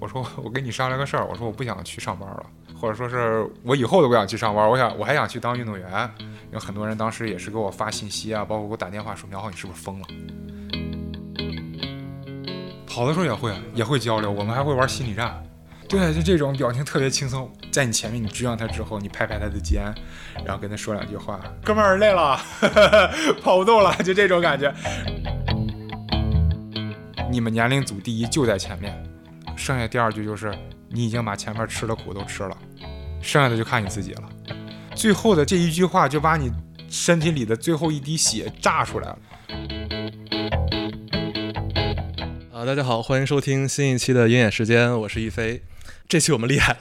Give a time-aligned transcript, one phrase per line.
[0.00, 2.46] 我说我跟你商量个事儿，我说我不想去上班了，
[2.80, 6.10] 或者说是我以后都不想去上班，我想我还想去当运动员。
[6.52, 10.06] 有很多人当时也是给我发信息啊，包括给我打电话说苗浩你是不是疯了？
[12.86, 15.40] 跑的时候也会也会交流，我们还会玩心理战。
[15.88, 19.84] 对，就这种表情特别轻松，在你前面你追上他之后，你拍拍他的肩，
[20.44, 22.40] 然后跟他说两句话，哥们儿累了，
[23.42, 24.72] 跑不动了，就这种感觉。
[27.30, 28.99] 你们年龄组第一就在前面，
[29.60, 30.56] 剩下第二句就是
[30.88, 32.56] 你已经把前面吃的苦都吃了，
[33.20, 34.22] 剩下的就看你自己了。
[34.94, 36.50] 最后的这一句话就把你
[36.88, 39.18] 身体里的最后一滴血炸出来了。
[42.54, 45.62] 啊，大家好，欢迎收听新一期的鹰眼时间，我是一飞。
[46.08, 46.78] 这期我们厉害了，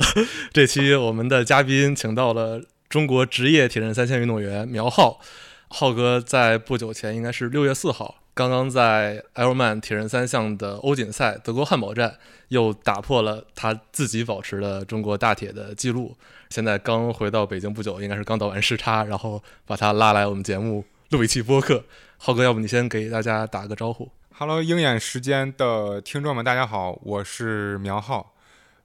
[0.54, 5.20] 这期我们的嘉宾请到了中国职业铁人三项运动员苗浩。
[5.68, 8.16] 浩哥在不久前，应该是六月四号。
[8.40, 12.18] 刚刚在 Ironman 铁人三项的欧锦赛德国汉堡站，
[12.48, 16.16] 又打破了他自己保持的中国大铁的记录。
[16.50, 21.84] 现在刚回到北京不久，应该是刚倒完时差，然后把他拉来我们节目录一期播客。
[22.16, 28.36] 浩哥，要不你先给大家打个招呼？Hello，鹰眼时间的听众们，大家好，我是苗浩。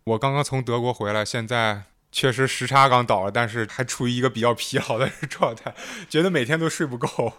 [0.03, 5.73] 我刚刚从德国回来，现在确实时差刚倒了，但是还处于一个比较疲劳的状态，
[6.09, 7.33] 觉得每天都睡不够。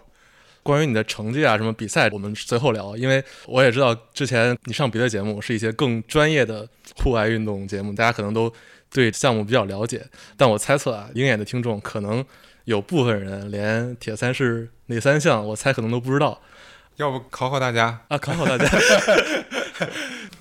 [0.66, 2.96] 关于你的成绩啊，什么比赛，我们随后聊。
[2.96, 8.52] 因为我也知道之前你上别的节目是一些更专业的户外运动节目，大家可能都
[8.92, 10.04] 对项目比较了解。
[10.36, 12.24] 但我猜测啊，鹰眼的听众可能
[12.64, 16.40] 有部分人连铁三是哪三项，我猜可能都不知道。
[16.96, 18.16] 要不考考大家啊？
[18.16, 18.66] 考考大家，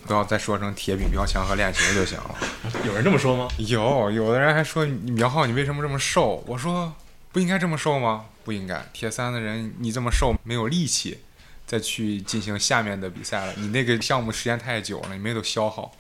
[0.08, 2.36] 不要再说成铁比苗强和练球就行了。
[2.88, 3.50] 有人这么说吗？
[3.58, 6.42] 有，有的人还说苗浩你为什么这么瘦？
[6.48, 6.94] 我说
[7.34, 8.24] 不应该这么瘦吗？
[8.46, 11.20] 不应该，铁三的人你这么瘦，没有力气
[11.66, 13.54] 再去进行下面的比赛了。
[13.58, 15.92] 你那个项目时间太久了，你没有消耗。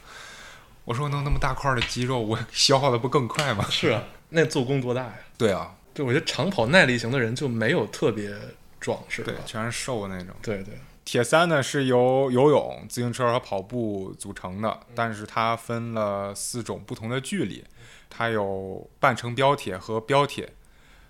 [0.85, 3.66] 我说弄那么大块的肌肉，我消耗的不更快吗？
[3.71, 5.16] 是啊，那做工多大呀？
[5.35, 8.31] 对啊，对，我觉得长跑耐力型的人就没有特别
[8.79, 9.31] 壮，是吧？
[9.31, 10.27] 对，全是瘦那种。
[10.44, 10.75] 对对。
[11.03, 17.63] 铁三呢是由游泳、自行车和跑步组成的，但是它分了四种不同的距离，
[18.09, 20.53] 它有半程标铁和标铁。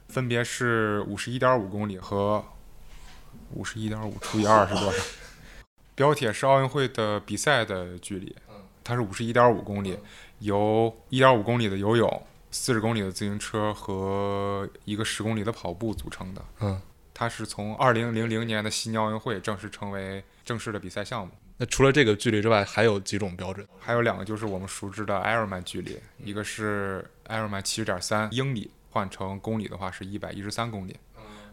[0.08, 2.44] 分别是五十一点五公里和
[3.54, 5.04] 五十一点五除以二是多少？
[5.96, 8.36] 标铁是奥运会的比赛的距离，
[8.84, 9.98] 它是五十一点五公里，
[10.40, 12.22] 由一点五公里的游泳、
[12.52, 16.42] 四十公里的自行车和一个十公里的跑步组成的。
[16.60, 16.82] 嗯，
[17.14, 21.32] 它是从二零零零年的悉尼奥运会正式成为正式的比赛项目。
[21.58, 23.66] 那除了这个距离之外，还有几种标准？
[23.80, 28.70] 还有两个就是我们熟知的 Ironman 距离，一个是 Ironman 七十点三英里。
[28.96, 30.96] 换成公里的话是一百一十三公里，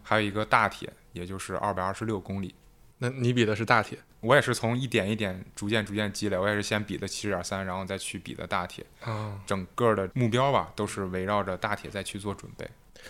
[0.01, 2.55] 还有一个大铁，也就是二百二十六公里。
[2.99, 8.85] 那你比的是大铁，我也是从一点一点逐渐逐渐积累，我也是先比的七十点三，然后再去比的大铁。
[9.45, 12.65] 整个的目标吧，都是围绕着大铁再去做准备。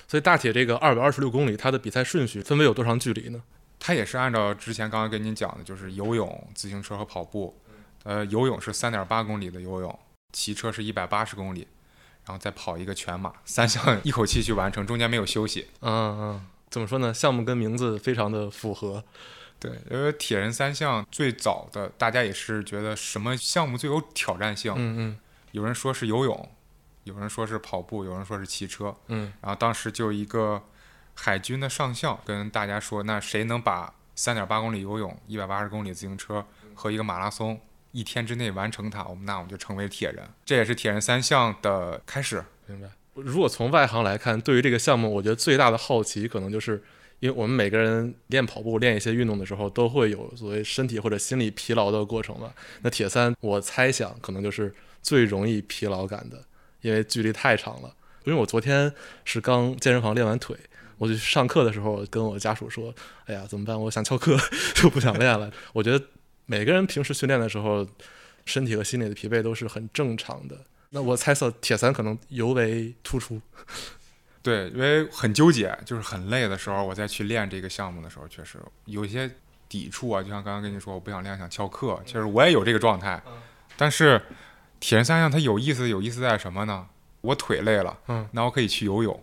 [0.08, 3.44] 所以大铁这个二百二十六公里，它的比赛顺序分为有多长距离呢？
[3.78, 7.56] 它也是按照之前刚刚跟您讲的，就是游泳、自行车和跑步。
[8.04, 10.00] 呃，游泳是三点八公里的游泳，
[10.32, 11.68] 骑车是一百八十公里。
[12.26, 15.68] 然后再跑一个全马，三项 一口气去完成，中间没有休息。
[15.82, 17.14] 嗯嗯，怎么说呢？
[17.14, 19.04] 项目跟名字非常的符合。
[19.60, 24.74] 对，因为铁人三项最早的大家也是觉得什么项目最有挑战性？
[24.76, 25.20] 嗯嗯。
[25.52, 26.50] 有人说是游泳，
[27.04, 28.96] 有人说是跑步，有人说是骑车。
[29.08, 29.32] 嗯。
[29.42, 30.62] 然后当时就一个
[31.14, 37.62] 海军的上校跟大家说：“那谁能把三点八公里游泳、一百八十公里自行车和一个马拉松？”
[37.94, 42.44] 一天之内完成它，我们那我们就成为铁人，这也是铁人三项的开始。
[42.68, 42.90] 明白。
[43.14, 46.84] 如果从外行来看，对于这个项目，我觉得最大的好奇可能就是，
[47.20, 52.52] 因为我们每个人练跑步、练一些运动的时候，都会有所谓身体或者心理疲劳的过程嘛。
[52.82, 54.74] 那铁三，我猜想可能就是
[55.04, 56.44] 最容易疲劳感的，
[56.82, 57.96] 因为距离太长了。
[58.24, 58.92] 因为我昨天
[59.24, 60.58] 是刚健身房练完腿，
[60.98, 62.92] 我就上课的时候跟我家属说
[63.28, 63.80] ：“哎呀，怎么办？
[63.80, 64.36] 我想翘课，
[64.74, 66.04] 就不想练了。”我觉得。
[66.46, 67.88] 每个人平时训练的时候，
[68.46, 70.58] 身体和心理的疲惫都是很正常的。
[70.90, 73.42] 那我猜测铁三可能尤为突出。
[74.44, 79.32] 对，因为很纠结，就是很累的时候，我再去练这个项目的时候，确实有些
[79.70, 80.22] 抵触啊。
[80.22, 81.98] 就像刚刚跟你说，我不想练，想翘课。
[82.06, 83.24] 其实我也有这个状态。
[83.78, 84.22] 但是
[84.82, 86.88] 铁人三项它有意思，有意思在什么呢？
[87.24, 89.18] 我腿累了，嗯，那我可以去游泳，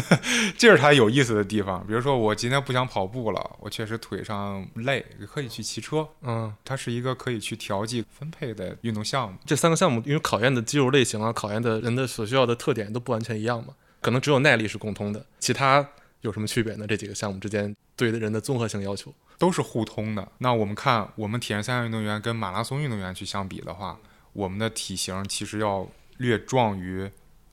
[0.56, 1.86] 这是它有意思的地方。
[1.86, 9.38] 比如说，我今天不想跑步了，我确实腿上累，可以去骑车，嗯，它是一个可以去调剂分配的运动项目。
[9.44, 15.86] 这三个项目因为考验的肌肉类型啊，考验的人的所需要的特点都不完全一样嘛，可能只有耐力是共通的，其他
[16.22, 16.86] 有什么区别呢？
[16.86, 20.26] 这几个项目之间对人的综合性要求都是互通的。
[20.38, 23.98] 那我们看，我们铁人三项运动员跟马拉松运动员去相比的话。
[24.34, 27.10] 我们的体型其实要略壮于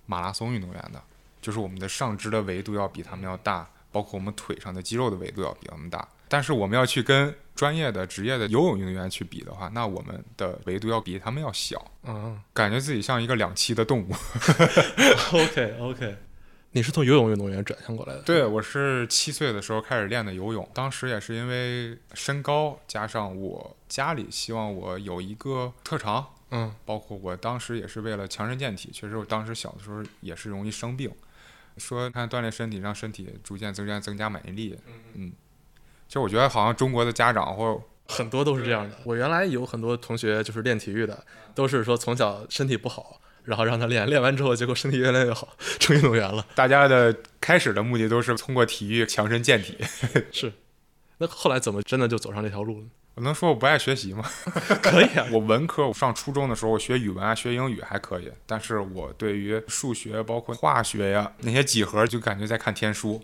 [0.09, 0.99] 马拉松运动员的，
[1.39, 6.07] 就是我们的上肢的维度要比他们要大，包括我们腿上的肌肉的维度要比他们大。
[6.27, 14.13] 但是我们要去跟专业的职业的游泳运动员去比的话，那我们的维度要比他们要小，嗯感觉自己像一个两栖的动物。
[15.33, 16.17] OK OK，
[16.71, 18.21] 你是从游泳运动员转向过来的？
[18.21, 31.11] 对，我是七岁的时候开始练的游泳，当时也是因为身高，加上我家里希望我有一个特长，嗯包括我当时也是为了强身健体，确实我当时小的时候也是容易生病，
[31.77, 34.77] 说看锻炼身体让身体逐渐增加增加免疫力，
[35.13, 35.31] 嗯，
[36.07, 38.97] 其实我觉得好像中国的家长或很多都是这样的。
[39.03, 41.23] 我原来有很多同学就是练体育的，
[41.53, 46.45] 都是说从小身体不好，然后让他练，练完之后结果身体越来越好， 成运动员了。
[46.55, 49.77] 大家的开始的目的都是通过体育强身健体。
[50.33, 50.51] 是，
[51.19, 52.87] 那后来怎么真的就走上这条路了？
[53.15, 54.23] 我能说我不爱学习吗？
[54.81, 63.21] 可以啊，我文科，我上初中的时候，我学语文啊，学英语还可以，但是我对于数学，包括化学呀、那些几何，就感觉在看天书。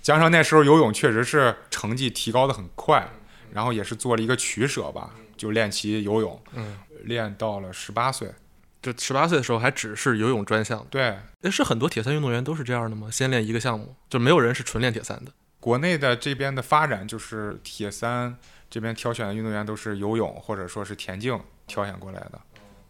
[0.00, 3.08] 加上那时候游泳确实是成绩提高的很快，
[3.52, 8.32] 然后也是做了一个取舍吧，就练习游泳，嗯，练到了十八岁。
[8.80, 10.84] 就十八岁的时候还只是游泳专项。
[10.90, 13.08] 对，诶，是很多铁三运动员都是这样的吗？
[13.12, 15.32] 先练一个项目，就没有人是纯练铁三的。
[15.60, 18.36] 国内的这边的发展就是铁三
[18.72, 22.40] 这边挑选的运动员都是游泳或者说是田径挑选过来的。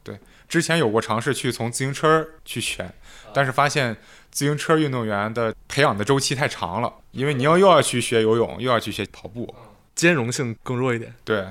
[0.04, 0.16] 对，
[0.48, 2.94] 之前有过尝试去从自行车去选，
[3.34, 3.96] 但是发现
[4.30, 9.52] 自行车运动员的培养的周期太长了，因为你要又要去学游泳，又要去学跑步。
[9.96, 11.12] 兼容性更弱一点。
[11.24, 11.48] 对，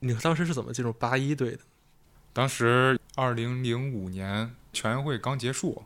[0.00, 1.58] 你当时是怎么进入八一队的？
[2.32, 5.84] 当时二零零五年全运会刚结束，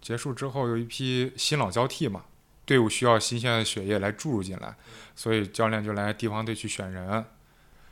[0.00, 2.24] 结束之后有一批新老交替嘛，
[2.66, 4.74] 队伍需要新鲜的血液来注入进来，
[5.14, 7.24] 所以教练就来地方队去选人，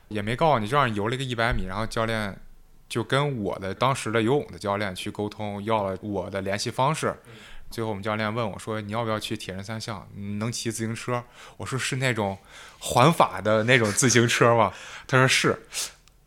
[0.08, 2.36] 也没告诉你，就让你游了一个一百米，然后教练
[2.88, 7.16] 就跟我的当时的游泳的教练去沟通，要了我的联系方式。
[7.70, 10.06] 最后我们教练问我说：“你要不要去铁人三项？
[10.14, 11.24] 你能骑自行车？”
[11.56, 12.38] 我说：“是那种
[12.78, 14.72] 环法的那种自行车吗？”
[15.08, 15.58] 他说：“是。”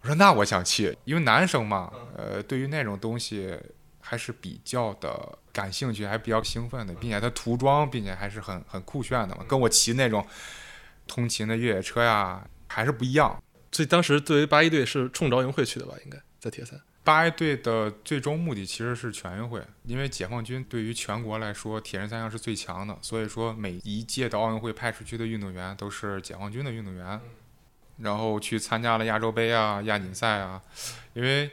[0.02, 3.58] 我说：“那我想去，因为男生嘛，呃，对于那种东西
[4.10, 10.26] 还是比较的感兴趣，还比较兴奋的，并且它涂装，并且还是很很酷炫的嘛，跟我骑那种
[11.06, 13.44] 通勤的越野车呀还是不一样。
[13.74, 15.94] 所以当时对于八一队是冲着奥运会去的吧？
[16.06, 16.80] 应该在铁三。
[17.04, 27.20] 八一队的最终目的其实是全运会，因为解放军对于全国来说，铁人三项是最强的，所以说每一届的奥运会派出去的运动员都是解放军的运动员，
[27.98, 30.62] 然后去参加了亚洲杯啊、亚锦赛啊。
[31.14, 31.50] 因为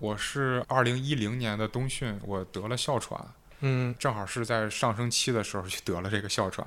[0.00, 3.22] 我是二零一零年的冬训，我得了哮喘，
[3.60, 6.66] 嗯，正好是在上升期的时候就得了这个哮喘，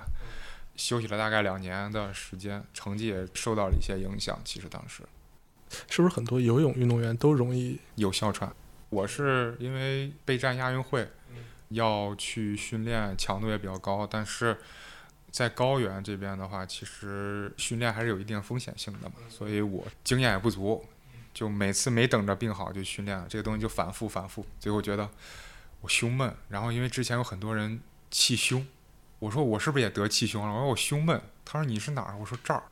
[0.76, 4.40] 休息了大概两年的时间，成绩也受到了一些影响。
[4.46, 5.02] 其实当时。
[5.90, 7.80] 是不是很多游泳运动员都容易？
[7.96, 8.54] 有哮喘。
[8.92, 11.10] 我是因为备战亚运会，
[11.70, 14.56] 要去训练，强度也比较高，但是
[15.32, 20.86] 在高原这边的话，其实训练还是有一定风险性的嘛，所以我经验也不足，
[21.34, 25.10] 就每次没等着病好就训练了，这个东西就反复反复，最后觉得
[25.82, 27.82] 我胸闷，然后因为之前有很多人
[28.12, 28.66] 气胸，
[29.20, 30.54] 我说我是不是也得气胸了？
[30.54, 32.16] 我说我胸闷，他说你是哪儿？
[32.18, 32.64] 我说这儿。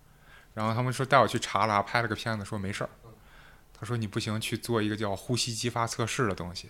[0.53, 2.89] 然后他们说带我去查了，拍了个片子，说没事儿。
[3.73, 6.69] 他说你不行，去做一个叫呼吸激发测试的东西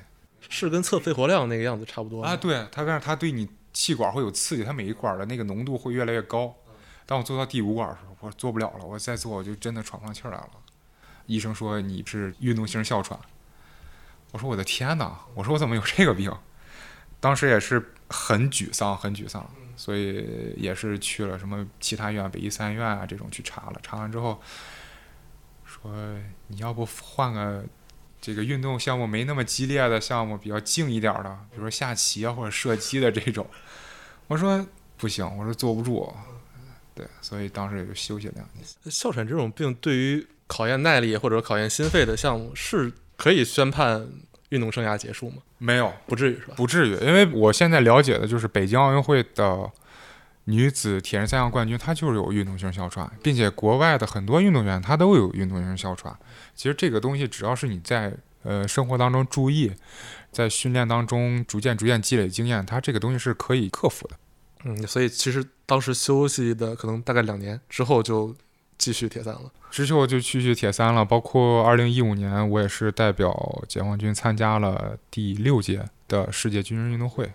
[0.49, 2.37] 是跟测肺活量那个样子差不多吗啊。
[2.37, 6.55] 对，他但是他对你气管会有刺激，他每一管的那个浓度会越来越高。
[7.05, 10.49] 当我做到第五管的时候，我做不了了，我再做我就真的喘不上气儿来了。
[11.31, 13.19] 医生说你是运动性哮喘。
[14.31, 15.19] 我说我的天哪！
[15.33, 16.31] 我说我怎么有这个病？
[17.19, 23.79] 当时也是很沮丧，很沮丧，所以也是去了什么其他医院，北医三院啊这种去查了。
[23.83, 24.41] 查完之后
[25.65, 25.93] 说
[26.47, 27.63] 你要不换个
[28.19, 33.45] 这个运动项目没那么激烈的项目，比较静一点的，比如说下棋啊或者射击的这种。
[34.27, 34.65] 我说
[34.97, 36.13] 不行，我说坐不住。
[36.93, 38.65] 对，所以当时也就休息了两年。
[38.89, 44.05] 哮喘这种病对于考验耐力或者考验心肺的项目是可以宣判
[44.49, 45.37] 运动生涯结束吗？
[45.57, 46.55] 没有，不至于是吧？
[46.57, 49.71] 不至于，因为我现在了解的就是北京奥运会的
[50.43, 56.13] 女子铁人三项冠军，她就是有运动性哮喘，并且国外的很多运动员她都有运动性哮喘。
[56.53, 59.71] 其实这个东西只要是你在呃生活当中注意，
[60.33, 64.15] 在训练当中逐渐逐渐积累经验，它这个东西是可以克服的。
[64.65, 68.35] 嗯，所以其实当时休息的可能大概两年之后就
[68.81, 69.51] 继续铁三了。
[69.69, 77.31] 之后就继续铁三了，包括二零一五年，我也是代表解放军参加了第六届的世界军人运动会。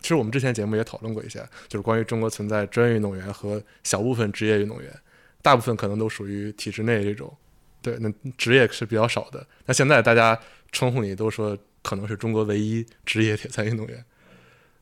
[0.00, 4.92] 其实我们之前节目也讨论过一些，就是关于中国存在专业运动员和小部分职业运动员，
[5.40, 7.34] 大部分可能都属于体制内这种，
[7.80, 9.44] 对，那职业是比较少的。
[9.64, 10.38] 那现在大家
[10.70, 14.04] 称呼你都说可能是中国唯一职业铁三运动员。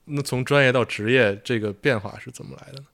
[0.04, 2.86] 那从专业到职业，这个变化是怎么来的呢？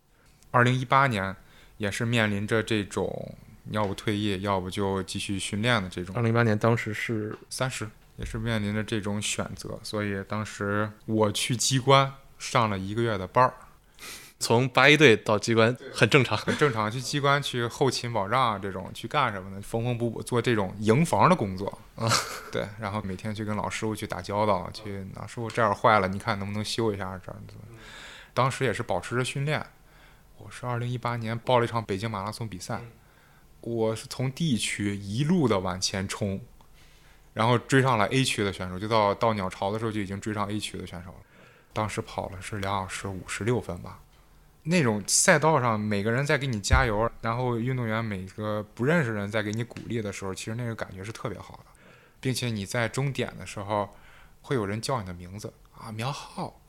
[0.50, 1.34] 二零一八年
[1.82, 3.34] 也是面临着这种
[3.72, 6.14] 要不退役，要不就继续训练的这种。
[6.14, 13.52] 二零一八年当时是三十，也是面临着这种选择，所以当时我去机关上了一个月的班儿。
[14.38, 16.88] 从八一队到机关很正常，很正常。
[16.88, 19.60] 去机关去后勤保障啊这种去干什么呢？
[19.60, 22.08] 缝缝补补做这种营房的工作 啊。
[22.52, 27.54] 对，然后每天去跟老师傅去打交道，去老师傅这儿坏了，你看能不能修一下这样子。
[28.32, 29.66] 当时也是保持着训练。
[30.44, 32.80] 我是二零一八年报了一场北京马拉松比赛，
[33.60, 36.40] 我是从 D 区一路的往前冲，
[37.32, 41.16] 然后追上了 A 区的选手，就到到鸟巢的时候就已经追上 A 区的选手了。
[41.72, 44.00] 当时跑了是两小时五十六分吧。
[44.64, 51.66] 那种赛道上每个人在给你加油，然后运动员每个不认识人在给你鼓励的时候，其实那个感觉是特别好的，
[52.20, 53.94] 并且你在终点的时候，
[54.40, 56.60] 会有人叫你的名字啊，苗浩，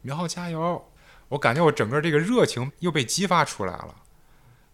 [0.00, 0.89] 苗浩加油！
[1.30, 3.94] 我感觉我整个这个热情又被激发出来了，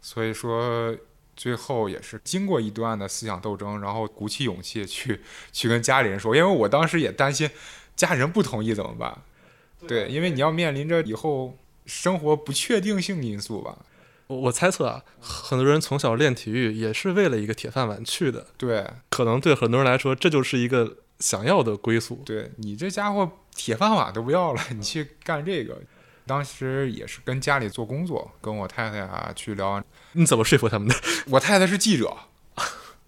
[0.02, 0.96] 所以说
[1.36, 5.20] 最后也是经过一段的思想斗争，然后鼓起勇气去
[5.52, 7.48] 去跟家里人说，因为我当时也担心
[7.94, 9.22] 家人不同意怎么办，
[9.86, 11.56] 对，因为你要面临着以后。
[11.88, 13.78] 生活不确定性因素吧，
[14.26, 18.48] 我我猜测啊，很多人从小练体育也是为了一个铁饭碗去的。
[18.56, 22.20] 对，可能对很多人来说，这就是一个想要的归宿。
[22.26, 25.80] 对你这家伙铁饭碗都不要了，你去干这个。
[26.26, 29.83] 当时也是跟家里做工作，跟我太太啊去聊。
[30.12, 30.95] 你怎么说服他们的？
[31.30, 32.16] 我太太是记者，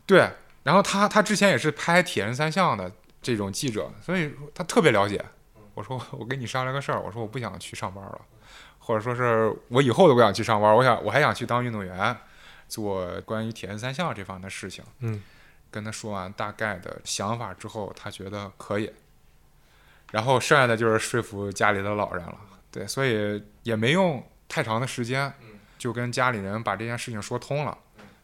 [0.07, 0.31] 对，
[0.63, 5.25] 然后她她之前也是拍铁人三项的这种记者，所以她特别了解。
[5.75, 8.21] 我说我跟你商量个事儿，我说我不想去上班了。
[8.81, 12.17] 或者说是我以后都不想去上班，我想我还想去当运动员，
[12.69, 14.83] 做关于铁人三项这方面的事情。
[15.01, 15.23] 嗯，
[15.71, 18.91] 跟他说完大概的想法之后，他觉得可以，
[20.11, 22.39] 然后剩下的就是说服家里的老人了。
[22.71, 25.33] 对，所以也没用太长的时间，
[25.79, 27.77] 就跟家里人把这件事情说通了。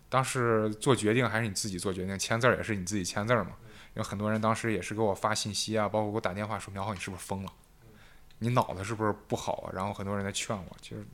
[0.08, 3.52] 当时做决定还是你自己做决定，签字儿也是你自己签字儿嘛。
[3.94, 7.52] 有很多人当时也是给我发信息啊，包括给我打电话说：“苗浩，你是不是疯了？”
[8.40, 9.70] 你脑子是不是不好啊？
[9.72, 11.04] 然后很多人在劝我，其实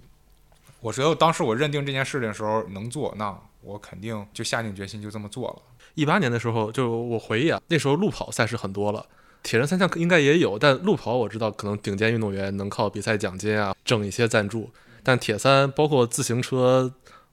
[0.81, 5.63] 我觉得当时我认定这件事情的时候能做，那我肯定就下定决心就这么做了。
[5.95, 9.07] 一八年的时候，就我回忆啊，那时候路跑赛事很多了，
[9.43, 14.71] 铁人三项应该也有，但路跑我知道可能顶尖运动员能靠比赛奖金啊挣一些赞助，
[15.03, 16.93] 但铁三包括自行车，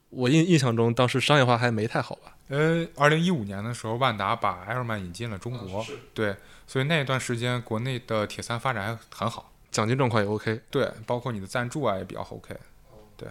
[0.10, 2.34] 我印印象中当时商业化还没太好吧？
[2.48, 6.34] 呃，二零一五年的时候，万达把埃尔曼引进了中国，对，
[6.66, 9.52] 所以那一段时间国内的铁三发展还很好。
[9.70, 12.56] 奖金状况也 OK，对，包括你的赞助啊也比较 OK，
[13.18, 13.28] 对，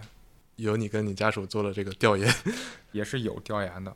[0.57, 2.31] 有你跟你家属做了这个调研，
[2.93, 3.91] 也是有调研的，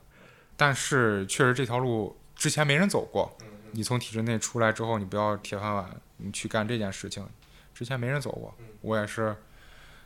[0.58, 3.38] 但是确实这条路之前没人走过。
[3.72, 7.28] 你从体制内出来之后，你不要铁饭碗，你去干这件事情，
[7.74, 8.54] 之前没人走过。
[8.82, 9.36] 我也是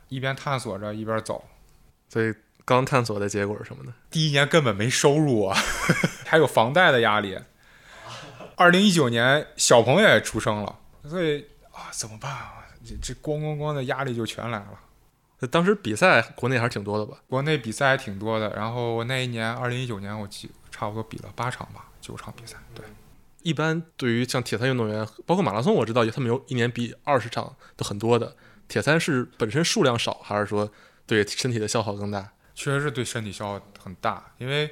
[0.09, 1.43] 一边探索着一边走，
[2.09, 3.93] 所以刚探索的结果是什么呢？
[4.09, 5.57] 第一年根本没收入啊，
[6.25, 7.39] 还有房贷的压力。
[8.55, 11.45] 二零一九年小朋友也出生了，所以。
[11.75, 12.63] 啊，怎么办啊？
[12.85, 14.79] 这这咣咣咣的压力就全来了。
[15.51, 17.17] 当时比赛国内还是挺多的吧？
[17.27, 18.49] 国内比赛还挺多的。
[18.55, 22.55] 然后那一年，二零一九年，我记差不多比了八场吧，九场比赛。
[22.73, 22.85] 对，
[23.45, 28.35] 一般对于像铁三运动员，包括马拉松，我知道他们有一年比二十场都很多的。
[28.67, 30.69] 铁三是本身数量少，还是说
[31.05, 32.31] 对身体的消耗更大？
[32.53, 34.71] 确实是对身体消耗很大，因为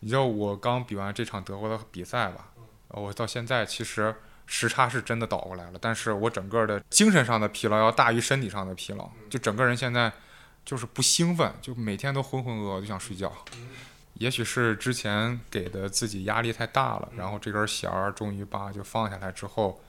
[0.00, 2.50] 你知道我刚比完这场德国的比赛吧，
[2.88, 4.14] 我到现在其实。
[4.50, 10.10] 时差是真的倒过来了，但是我整个的精神上的疲劳要大于身体上的疲劳，就整个人现在
[10.64, 13.30] 就是不兴奋，就每天都浑浑噩噩，就想睡觉。
[14.18, 19.80] 也许是之前给的自己压力太大了，然后这根弦儿终于把就放下来之后，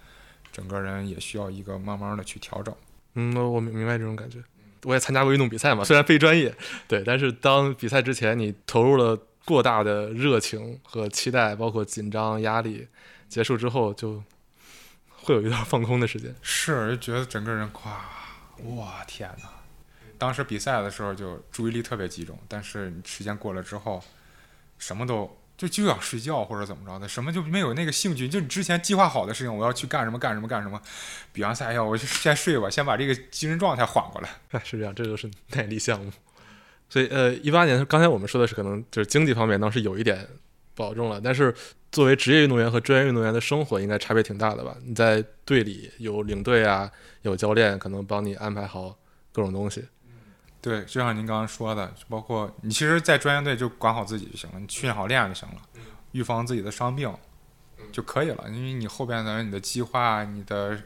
[0.51, 2.73] 整个人也需要一个慢慢的去调整。
[3.15, 4.39] 嗯，我明明白这种感觉。
[4.83, 6.55] 我也参加过运动比赛嘛，虽然非专业，
[6.87, 12.87] 对，但是当比赛之前你投入了过大的热情和期待，包括紧张压力，
[13.27, 14.23] 结束之后就。
[15.21, 17.91] 会有一段放空的时间，是就觉得整个人夸，
[18.77, 19.49] 哇天哪！
[20.17, 24.01] 当时比赛的时候就注意力特别集中，但是时间过了之后，
[24.79, 28.27] 什么都就就想睡觉或者怎么着的，什么就没有那个兴趣。
[28.27, 30.81] 就你之前计划好的事情，我要去干什么干什么干什么，
[31.31, 34.29] 比完赛哎呀，我就先睡吧，先把这个精神状态缓过来。
[34.65, 36.11] 是这样，这就是耐力项目。
[36.89, 40.27] 所以呃，一八年刚才我们说的是可能就是经济方面当时有一点
[40.73, 41.53] 保证了，但是。
[41.91, 44.77] 作为职业运动员和专业运动员的生活应该差别挺大的吧？
[44.85, 46.87] 你在队里有领队啊，
[47.23, 48.95] 有教练，可能帮你安排好
[49.33, 49.83] 各种东西。
[50.61, 55.55] 对，就像您刚刚说的，包括你其实，在专业队就管好自己就行了，你训练好练就行了，
[56.11, 57.13] 预防自己的伤病，
[57.91, 60.77] 就可以了，因为你后边的你的计划、你的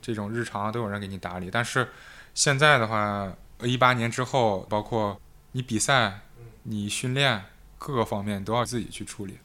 [0.00, 1.50] 这种日常都有人给你打理。
[1.50, 1.88] 但是
[2.32, 3.32] 现在的话，
[3.62, 6.20] 一八年之后，包括你比赛、
[6.62, 7.42] 你训练
[7.78, 9.38] 各个方面都要自己去处理。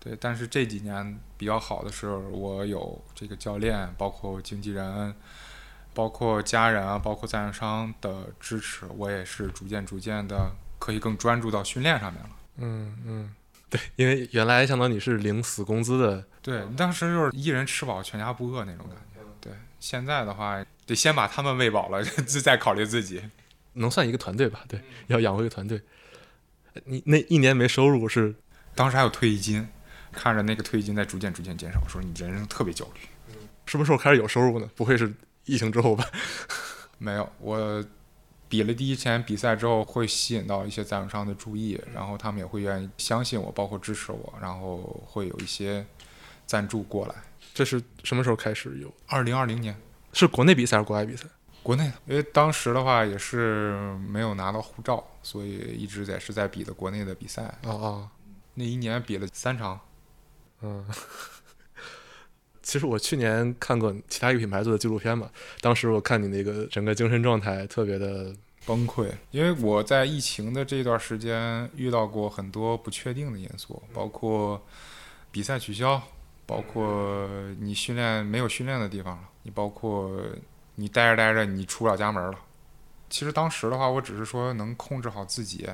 [0.00, 5.14] 对，但是这几年比较好的是，我有这个教练，包括经纪人，
[5.92, 12.30] 包括家人啊，包括赞助商的支持，我也是逐渐逐渐的可以更专注到训练上面了。
[12.58, 13.34] 嗯嗯，
[13.68, 19.20] 对，因为原来相当于你是领死工资的，对，当时就是一人吃饱全家不饿那种感觉。
[19.40, 22.02] 对，现在的话得先把他们喂饱了，
[22.44, 23.22] 再考虑自己。
[23.74, 24.64] 能算一个团队吧？
[24.68, 25.80] 对，要养活一个团队。
[26.84, 28.34] 你那一年没收入是？
[28.74, 29.68] 当时还有退役金。
[30.12, 33.00] 看着那个退役金在逐渐逐渐减少，说你人生特别焦虑，
[33.64, 34.68] 什么时候开始有收入呢？
[34.74, 36.04] 不会是疫情之后吧？
[36.98, 37.84] 没有，我
[38.48, 45.86] 比了第一天比赛之后，会吸引到一些赞助商的注意，然后他们也会愿意相信我，包括支持我，然后会有一些
[46.46, 47.14] 赞助过来。
[47.54, 48.92] 这是什么时候开始有？
[49.06, 49.76] 二零二零年，
[50.12, 51.26] 是国内比赛还是国外比赛？
[51.62, 57.42] 国内，因为当时的话也是没有拿到护照，所以一直在是在比的国内的比赛。
[57.64, 58.10] 哦哦，
[58.54, 59.78] 那一年比了三场。
[60.62, 60.84] 嗯，
[62.62, 68.34] 其实我去年看过其他一个品牌做的纪录片嘛，当时我看你那个整个精神状态特别的
[68.66, 74.62] 崩溃，因为我在疫情的这段时间遇到过很多不确定的因素，包括
[75.30, 76.00] 比赛取消，
[76.44, 77.26] 包括
[77.58, 80.20] 你训练没有训练的地方了，你包括
[80.74, 82.38] 你待着待着你出不了家门了。
[83.08, 85.66] 其实当时的话，我只是说能控制好自己，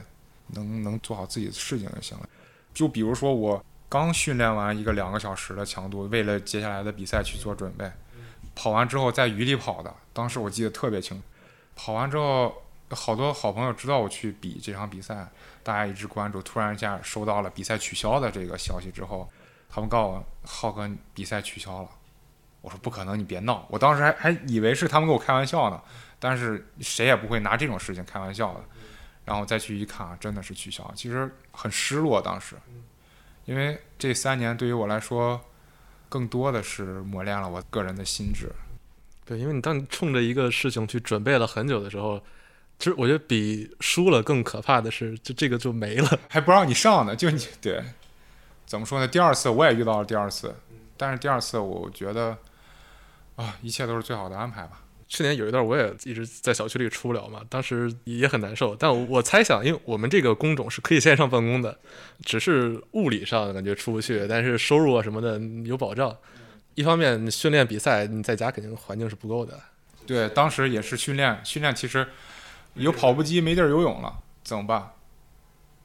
[0.54, 2.28] 能能做好自己的事情就行了。
[2.72, 3.62] 就比如说我。
[3.98, 7.90] 刚训练完一个两个小时的强度，为了接下来的比赛去做准备。
[8.54, 11.22] 跑完之后在雨里跑的，当时我记得特别清。
[11.74, 15.28] 跑完之后，好多好朋友知道我去比这场比赛，
[15.62, 16.40] 大家一直关注。
[16.40, 19.28] 突然一下收到了比赛取消的这个消息之后，
[19.68, 21.88] 他们告诉我浩哥比赛取消了。
[22.62, 23.66] 我说不可能，你别闹。
[23.68, 25.80] 我当时还还以为是他们跟我开玩笑呢，
[26.18, 28.60] 但是谁也不会拿这种事情开玩笑的。
[29.24, 30.90] 然后再去一看，真的是取消。
[30.94, 32.56] 其实很失落，当时。
[33.46, 35.40] 因为这三年对于我来说，
[36.08, 38.52] 更多的是磨练了我个人的心智。
[39.24, 42.22] 对，因为你当你冲着一个事情去准备了很久的时候，
[42.78, 47.16] 其实我觉得比输了更可怕的是，就这个就没了，还不让你上呢。
[47.16, 47.82] 就你对，
[48.66, 49.08] 怎么说呢？
[49.08, 50.54] 第二次我也遇到了第二次，
[50.96, 52.36] 但是第二次我觉得，
[53.36, 54.82] 啊，一切都是最好的安排吧。
[55.08, 58.74] 去年有一段我也一直在小区里出不了嘛，当时也很难受。
[58.74, 61.78] 但我猜想，因为我们这个工种是可以线上办公的，
[62.24, 66.16] 只是物理上感觉出不去，但是收入啊什么的有保障。
[66.74, 69.58] 一方面训练比赛，你在家肯定环境是不够的。
[70.06, 72.04] 对，当时也是训练，训练其实
[72.74, 74.90] 有跑步机没地儿游泳了，怎么办？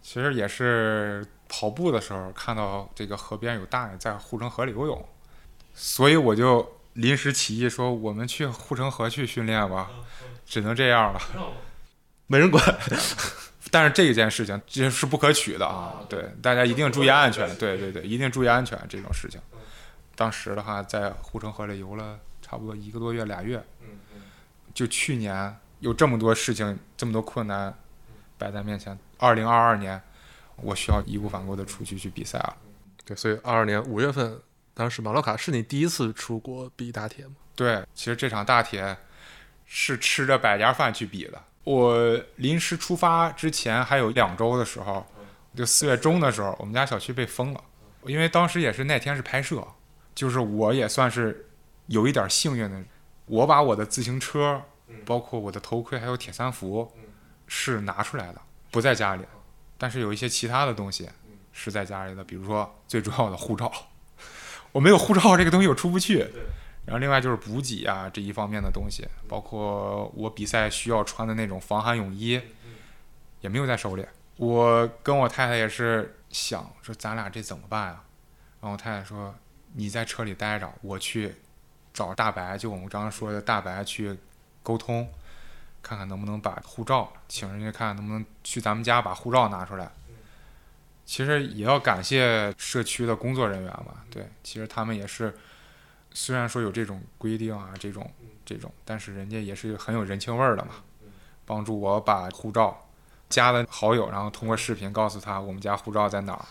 [0.02, 5.06] 其实也是跑步的时候看到这个河边有大爷在护城河里游泳，
[5.76, 6.68] 所以我就。
[6.94, 9.90] 临时起意说：“我们去护城河去训练吧，
[10.46, 11.22] 只能这样了，
[12.28, 12.62] 没人管。
[13.72, 16.06] 但是这件事情这是不可取的啊！
[16.10, 17.48] 对，大家一定注意安全。
[17.56, 19.40] 对对对，一定注意安全这种事情。
[20.16, 23.64] 当时的话，在护城河里游了差不多一个多月、俩月。
[24.74, 27.74] 就去年有这么多事情、这么多困难
[28.38, 30.02] 摆在面前，二零二二年
[30.58, 32.58] 我需要义无反顾的出去去比赛了。
[33.06, 34.38] 对，所以二二年五月份。”
[34.74, 37.34] 当时马洛卡是你第一次出国比大铁吗？
[37.56, 38.98] 对，其实这场大铁
[39.66, 41.42] 是吃着百家饭去比的。
[41.64, 45.06] 我临时出发之前还有两周的时候，
[45.56, 47.64] 就四月中的时候，我们家小区被封了，
[48.06, 49.68] 因为当时也是那天是拍摄，
[50.16, 51.50] 就是我也算是
[51.88, 52.84] 有一点幸运的，
[53.26, 54.64] 我把我的自行车，
[55.06, 56.92] 包括我的头盔还有铁三服
[57.46, 59.24] 是拿出来的，不在家里，
[59.78, 61.10] 但是有一些其他的东西
[61.52, 63.72] 是在家里的，比如说最重要的护照。
[64.72, 66.28] 我没有护照，这个东西我出不去。
[66.86, 72.42] 然后另外就是补给啊这一方面的东西，包括我比赛需要穿的那种防寒泳衣，
[73.42, 74.06] 也没有在手里。
[74.38, 78.04] 我跟我太太也是想说，咱俩这怎么办啊？
[78.60, 79.36] 然后我太太说，
[79.74, 81.36] 你在车里待着，我去
[81.94, 84.18] 找大白，就我们刚刚说的大白去
[84.64, 85.08] 沟通，
[85.84, 89.92] 看看能不能把护照，请人家看看能不能去咱们家把护照拿出来。
[91.12, 95.36] 其实也要感谢社区的工作人员嘛，对，其实他们也是，
[96.14, 98.10] 虽然说有这种规定啊，这种
[98.46, 100.76] 这种，但是人家也是很有人情味儿的嘛，
[101.46, 102.88] 帮助我把护照
[103.28, 106.46] 加了好友，然后通过视频告诉他我们家护照在哪儿，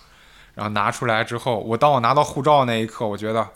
[0.55, 3.49] 然后拿出来之后，我当我拿到护照那一刻，我觉得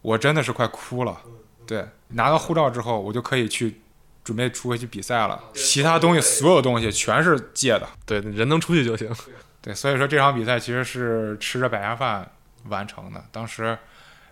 [0.00, 1.20] 我真的是快哭了，
[1.66, 3.82] 对，拿到护照之后，我就可以去
[4.24, 9.14] 准备出回去比赛了，其他东西所有东西全是借的，对，人能出去就行。
[9.62, 12.30] 对，所以说这场比赛其实是吃着百家饭
[12.64, 13.24] 完成的。
[13.30, 13.76] 当时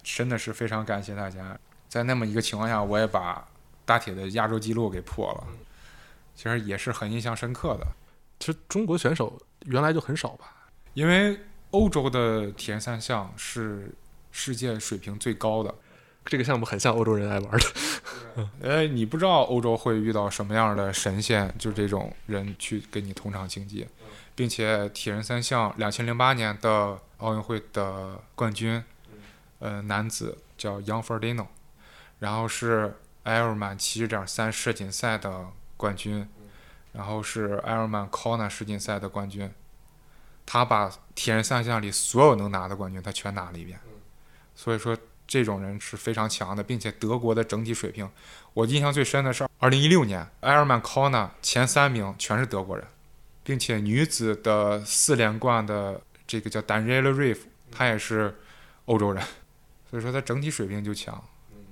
[0.03, 3.47] 真的是非常感谢大家，在那么一个情况下，我也把
[3.85, 5.47] 大铁的亚洲纪录给破了，
[6.35, 7.87] 其实也是很印象深刻的。
[8.39, 10.55] 其实中国选手原来就很少吧，
[10.95, 11.39] 因为
[11.73, 13.93] 欧洲的铁人三项是
[14.31, 15.75] 世界水平最高的。
[16.25, 18.47] 这个项目很像欧洲人爱玩的。
[18.61, 23.87] 呃，你不知道欧洲会遇到什么样的神仙，就这种人去跟你同场竞技，
[24.39, 28.81] 并且铁人三项两千零八年的奥运会的冠军，
[29.59, 31.49] 呃，男子叫 Young Ferdinand，
[32.21, 35.47] 然后是埃尔曼七十点三世锦赛的
[35.77, 36.29] 冠军，
[36.93, 39.53] 然后是埃尔曼 Kona 世锦赛的冠军，
[40.47, 43.81] 他把铁人三项里所有能拿的冠军他全拿了一遍，
[44.55, 44.97] 所以说。
[45.31, 48.11] 这种人是非常强的，并且德国的整体水平，
[48.55, 52.87] 我印象最深的是二零一六年埃尔曼 Kona 前三名全是德国人，
[53.49, 57.39] 并且女子的四连冠的这个叫 Daniela Riff，
[57.73, 58.37] 她也是
[58.85, 59.25] 欧洲人，
[59.89, 61.19] 所以说她整体水平就强。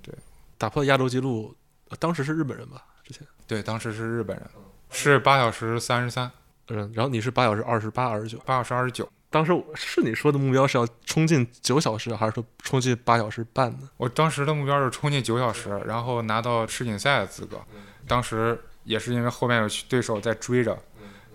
[0.01, 0.15] 对，
[0.57, 1.55] 打破亚洲纪录，
[1.99, 2.83] 当时是日本人吧？
[3.05, 4.49] 之前对，当时是日本人，
[4.91, 6.31] 是八小时三十三。
[6.69, 9.07] 嗯，然后你是八小时二十八、二十九，八小时二十九。
[9.29, 13.91] 当时是你说的目标是要冲进九小时，还是说冲进八小时半呢？
[13.99, 17.61] 我当时的目标是冲进九小时，然后拿到世锦赛的资格。
[18.09, 20.79] 当时也是因为后面有对手在追着，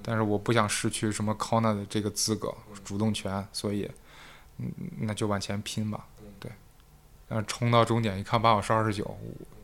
[0.03, 3.89] 但是我不想失去什么 Kona 的这个资格、主动权，所以，
[4.57, 6.07] 嗯，那就往前拼吧。
[6.39, 6.51] 对，
[7.27, 9.17] 但冲到终点一看，八小时二十九，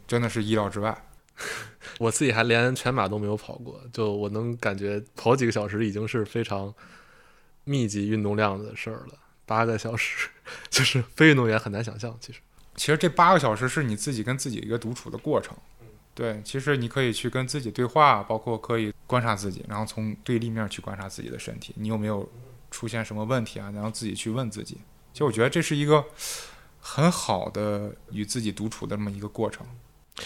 [0.08, 1.04] 真的是意料之外。
[2.00, 6.74] 我自己还连全马都没有跑过，就我能感觉跑几个小时已经是非常。
[7.70, 10.30] 密集运动量的事儿了，八个小时
[10.72, 12.18] 就是非运动员很难想象。
[12.22, 12.40] 其实，
[12.78, 15.54] 其实这八个小时是你自己跟自己一个独处的过程。
[16.18, 22.28] 对，其实你可以去跟自己对话，包括可以观察自己，然后从对立面去观察自己的身体，你有没有
[22.72, 23.70] 出现什么问题啊？
[23.70, 24.80] 然后自己去问自己。
[25.14, 26.04] 其实我觉得这是一个
[26.80, 29.64] 很好的与自己独处的这么一个过程。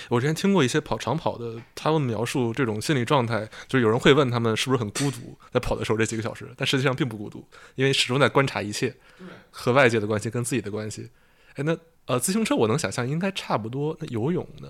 [0.07, 8.95] 我之前听过一些跑长跑的，他们描述这种心理状态，就是有人会问他们是不是很孤独，在跑的时候这几个小时，但实际上并不孤独，因为始终在观察一切，
[9.49, 11.09] 和外界的关系跟自己的关系。
[11.55, 13.97] 哎，那呃，自行车我能想象应该差不多。
[13.99, 14.69] 那游泳呢？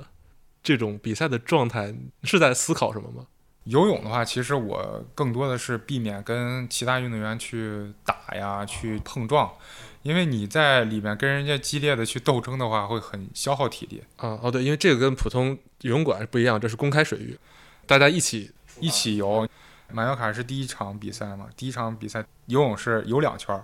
[0.64, 1.94] 这种比赛的状态
[2.24, 3.26] 是在思考什么吗？
[3.66, 9.52] 游泳的话，其实我更多的是避免跟其他运动员去打呀，去碰撞。
[10.02, 14.40] 因为你在里面跟人家激烈的去斗争的话，会很消耗体力啊。
[14.42, 17.38] 哦，对，因为这个跟普通游泳馆不一样，这是公开水域，
[17.86, 19.48] 大家一起一起游。
[19.94, 21.48] 马约卡是第一场比赛嘛？
[21.56, 23.64] 第一场比赛游泳是游两圈儿。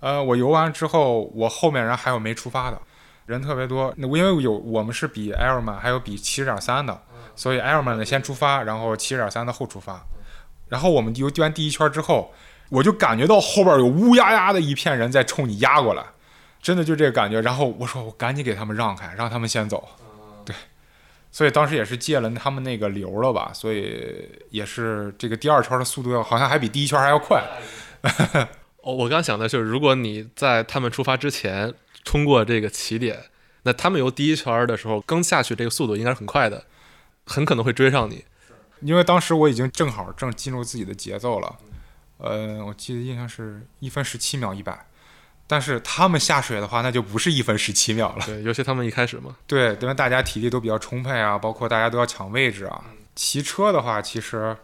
[0.00, 2.80] 呃，我游完之后，我后面人还有没出发的，
[3.26, 3.92] 人特别多。
[3.96, 6.98] 那因为有我们是比埃尔曼，还有比七十点三的，
[7.34, 10.04] 所以埃尔曼的先出发，然后七十点三的后出发。
[10.68, 12.32] 然后我们游完第一圈之后。
[12.68, 16.02] 我就感觉到后边有乌压压的一片人在冲你压过来，
[16.60, 17.40] 真的就这个感觉。
[17.40, 19.88] 然后我说我赶紧给他们让开，让他们先走。
[20.44, 20.52] 对，
[21.30, 27.40] 所以当时也是借了他们那个流了吧，所以也是这个第二圈的速度要好像还比第一圈还要快。
[28.82, 31.72] 哦，我刚想的就是，如果你在他们出发之前
[32.06, 33.24] 通过这个起点，
[33.64, 36.64] 那他们游第一圈的时候刚下去，这个速度应该是很快的，
[37.26, 38.24] 很可能会追上你。
[38.80, 41.56] 因为当时我已经正好正进入自己的节奏了。
[42.18, 44.86] 呃，我记得印象是一分十七秒一百，
[45.46, 48.24] 但是他们下水的话，那就不是一分十七秒了。
[48.24, 49.36] 对，尤其他们一开始嘛。
[49.46, 52.84] 对，因为大家体力都比较充沛啊，包括大家都要抢位置啊。
[53.14, 54.56] 骑车的话，其实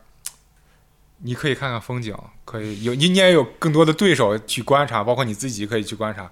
[1.19, 6.31] 你可以看看风景，可以有你你也有更多的对手去观察，包括你自己可以去观察，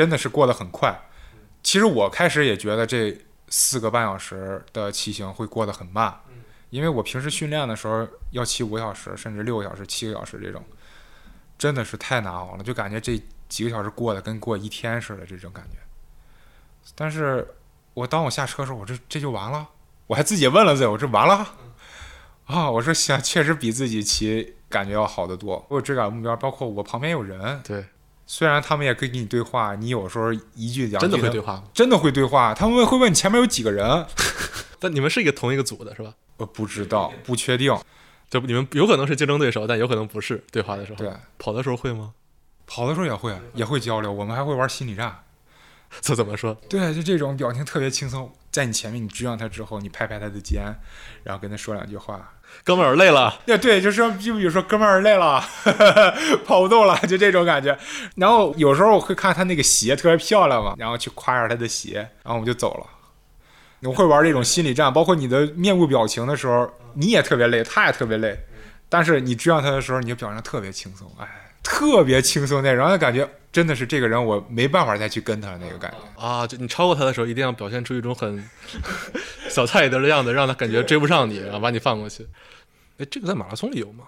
[0.00, 0.98] 真的是过得很快。
[1.62, 3.14] 其实我开始也觉得这
[3.48, 6.18] 四个半小时的骑行会过得很慢。
[6.70, 10.64] 因为我平时训练的时候要骑五个小时，甚至六个小时、七个小时这种，
[11.58, 15.76] 真的是太难熬了，就感觉这几个小时过得跟过一天似的这种感觉。
[16.94, 17.46] 但是
[17.92, 19.68] 我当我下车的时候，我这这就完了，
[20.06, 21.46] 我还自己问了自己，我这完了
[22.46, 22.70] 啊！
[22.70, 25.62] 我说想确实比自己骑感觉要好得多。
[25.68, 27.84] 我有追赶目标，包括我旁边有人，对，
[28.32, 34.06] 虽然他们也可以跟你对话，你有时候一句两句真的会对话，真的会对话，他们会问你前面有几个人。
[34.78, 36.14] 但你们是一个同一个组的是吧？
[36.36, 37.76] 我 不知道，不确定，
[38.30, 40.44] 就你们有可能是竞争对手，但有可能不是。
[40.52, 42.14] 对话的时候，对，跑的时候会吗？
[42.68, 44.12] 跑的时候也会，也会交流。
[44.12, 45.24] 我们还会玩心理战。
[46.00, 46.54] 这怎么说？
[46.68, 50.72] 对，就这种表情特别轻松，在你前面，你追上他之后，你拍拍他的肩，
[51.24, 52.32] 然后跟他说两句话。
[52.64, 53.40] 哥们儿累了。
[53.46, 55.42] 对对，就说就比如说哥们儿累了，
[56.46, 57.76] 跑不动了，就这种感觉。
[58.16, 62.86] 然后有时候我会看他那个鞋特别漂亮嘛，然后去夸一下他的鞋，然后我们就走了。
[63.80, 68.38] 你会玩这种心理战，包括你的面部表情的时候，你也特别累，他也特别累，
[68.90, 71.26] 但是你追上他的时候，你就表现特别轻松，哎，
[71.62, 76.22] 特别轻松那种，让他感觉真的是这个人我没办法再去跟他那个感觉。
[76.22, 78.48] 啊，就你超过他的时候，一定要表现出一种很
[79.50, 82.26] 小菜一碟的样子，让他感觉追不上你，然后把你放过去。
[82.98, 84.04] 哎，这个在马拉松里有吗？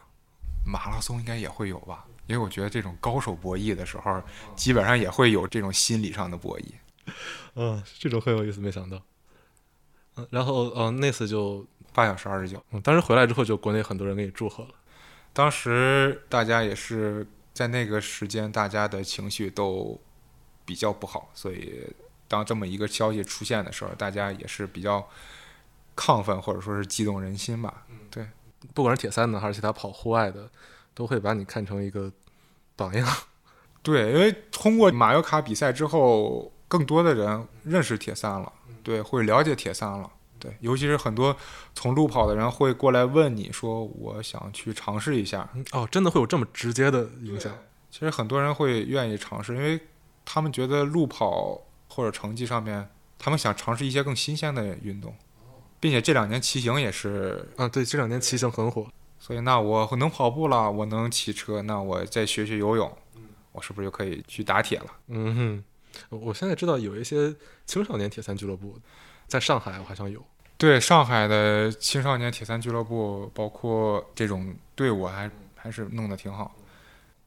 [0.65, 4.23] 马拉松应该也会有吧，因为我觉得这种高手博弈的时候，
[4.55, 6.65] 基本上也会有这种心理上的博弈。
[7.57, 9.03] 嗯，这种很有意思，没想到。
[10.17, 14.71] 嗯，然后嗯，那次就八小时二十九，嗯，当时回来之后，就国内很多人给你祝贺了。
[15.33, 20.01] 当时大家也是在那个时间，大家的情绪都
[20.65, 21.85] 比较不好，所以
[22.29, 25.07] 当这么一个消息出现的时候，大家也是比较
[25.95, 27.87] 亢奋，或者说是激动人心吧。
[28.11, 28.27] 对，
[28.73, 30.51] 不管是铁三的还是其他跑户外的，
[30.95, 32.11] 都会把你看成一个
[32.75, 33.07] 榜样。
[33.83, 40.11] 对，因为通过马约卡比赛之后，更多的人认识铁三了，对，会了解铁三了。
[40.43, 41.37] 对，尤其是很多
[41.73, 45.49] 从路跑的人会过来问你说：“我想去尝试一下。
[45.55, 47.57] 嗯哦，真的会有这么直接的影响？”
[47.93, 49.79] 其实很多人会愿意尝试，因为
[50.25, 55.15] 他们觉得路跑或者成绩上面，他们想尝试一些更新鲜的运动，
[55.79, 58.89] 并且这两年骑行也是，啊，对，这两年骑行很火。
[59.21, 62.91] 所以那我能跑步了，我能骑车，那我再学学游泳，
[63.53, 64.87] 我是不是就可以去打铁了？
[65.07, 65.63] 嗯
[66.11, 67.33] 哼，我现在知道有一些
[67.65, 68.77] 青少年铁三俱乐部，
[69.29, 70.21] 在上海好像有。
[70.63, 76.55] 对上海的青少年铁三俱乐部，包括这种队伍，还还是弄得挺好。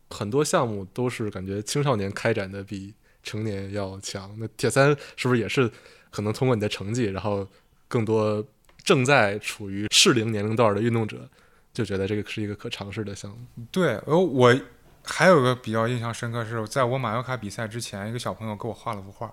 [0.09, 2.93] 很多项目都是感觉青少年开展的比
[3.23, 4.33] 成年要强。
[4.39, 5.69] 那铁三是不是也是
[6.09, 7.45] 可能通过你的成绩，然后
[7.89, 8.41] 更多
[8.85, 11.27] 正在处于适龄年龄段的运动者
[11.73, 13.37] 就觉得这个是一个可尝试的项目？
[13.69, 14.57] 对，呃，我
[15.03, 19.29] 还有个比较印象深刻是，在我马约卡比赛之前，一个小朋友给我画了幅画。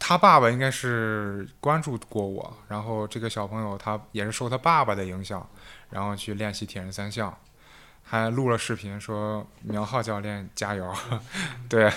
[0.00, 5.46] 他爸爸应该是关注过我，然后这个小朋友他也是受他爸爸的影响，
[5.90, 7.36] 然后去练习铁人三项，
[8.02, 10.94] 还录了视频说苗浩教练加油。
[11.68, 11.92] 对，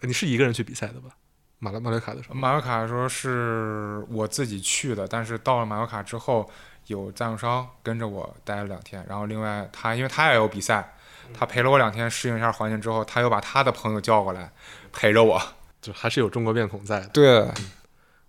[0.00, 1.10] 你是一个人去比赛的吧？
[1.58, 6.50] 马拉马略卡的时候，马约卡的时候是我自己去的，但是到了马约卡之后，
[6.86, 10.92] 有赞助商跟着我待了两天，然后另外他因为他也有比赛，
[11.32, 14.50] 他陪了我两天适应一下环境之后，他又把他的朋友叫过来
[14.92, 15.40] 陪着我。
[15.82, 17.08] 就还是有中国面孔在的。
[17.08, 17.46] 对，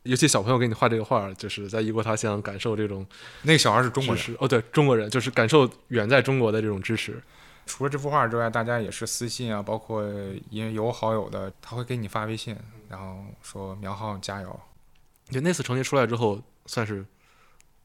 [0.02, 3.06] 尤其小朋友给你画这个画，就是在异国他乡感受这种
[3.44, 7.22] 那个小孩是中国支持哦，对，中国人就是感受远在中国的这种支持。
[7.66, 10.04] 除了这幅画之外，大家也是私信啊，包括
[10.50, 12.58] 因为有好友的，他会给你发微信，
[12.90, 14.60] 然后说苗浩加油。
[15.30, 17.06] 就那次成绩出来之后，算是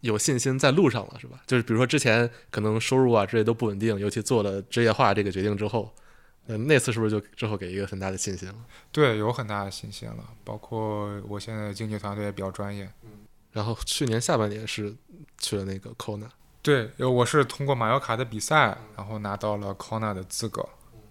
[0.00, 1.38] 有信心在路上了，是吧？
[1.46, 5.94] 就是比如说之前可能收入啊这些都不稳定，尤其做了职业化这个决定之后。
[6.50, 8.54] 嗯，那次是不是就之后给一个很大的信心了？
[8.90, 10.24] 对，有很大的信心了。
[10.44, 12.90] 包括我现在经纪团队也比较专业。
[13.02, 13.10] 嗯。
[13.52, 14.94] 然后去年下半年是
[15.36, 16.28] 去了那个 Kona。
[16.62, 20.66] 对，我是通过马约卡的比赛，然后拿到了 Kona 的资格。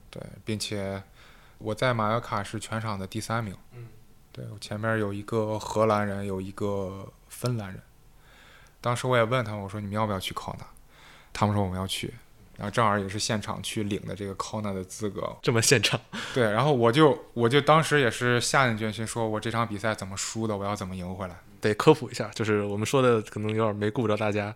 [0.10, 1.04] 对，并且
[1.60, 3.56] 我在马约卡是全场的第三名。
[3.74, 3.88] 嗯。
[4.32, 7.82] 对我前面有一个荷兰人，有一个芬兰人。
[8.82, 10.66] 当时我也问他们，我说你们要不要去 Kona？
[11.32, 12.14] 他们说我们要去。
[12.58, 16.00] 然后正好也是现场去领的这个 Kona 的资格，这么现场？
[16.34, 21.36] 对，然后我就我就当时也是下定决心，说我这场比赛怎么输的，我要怎么赢回来。
[21.62, 24.54] 得科普一下，就是我们说的可能有点没顾着大家，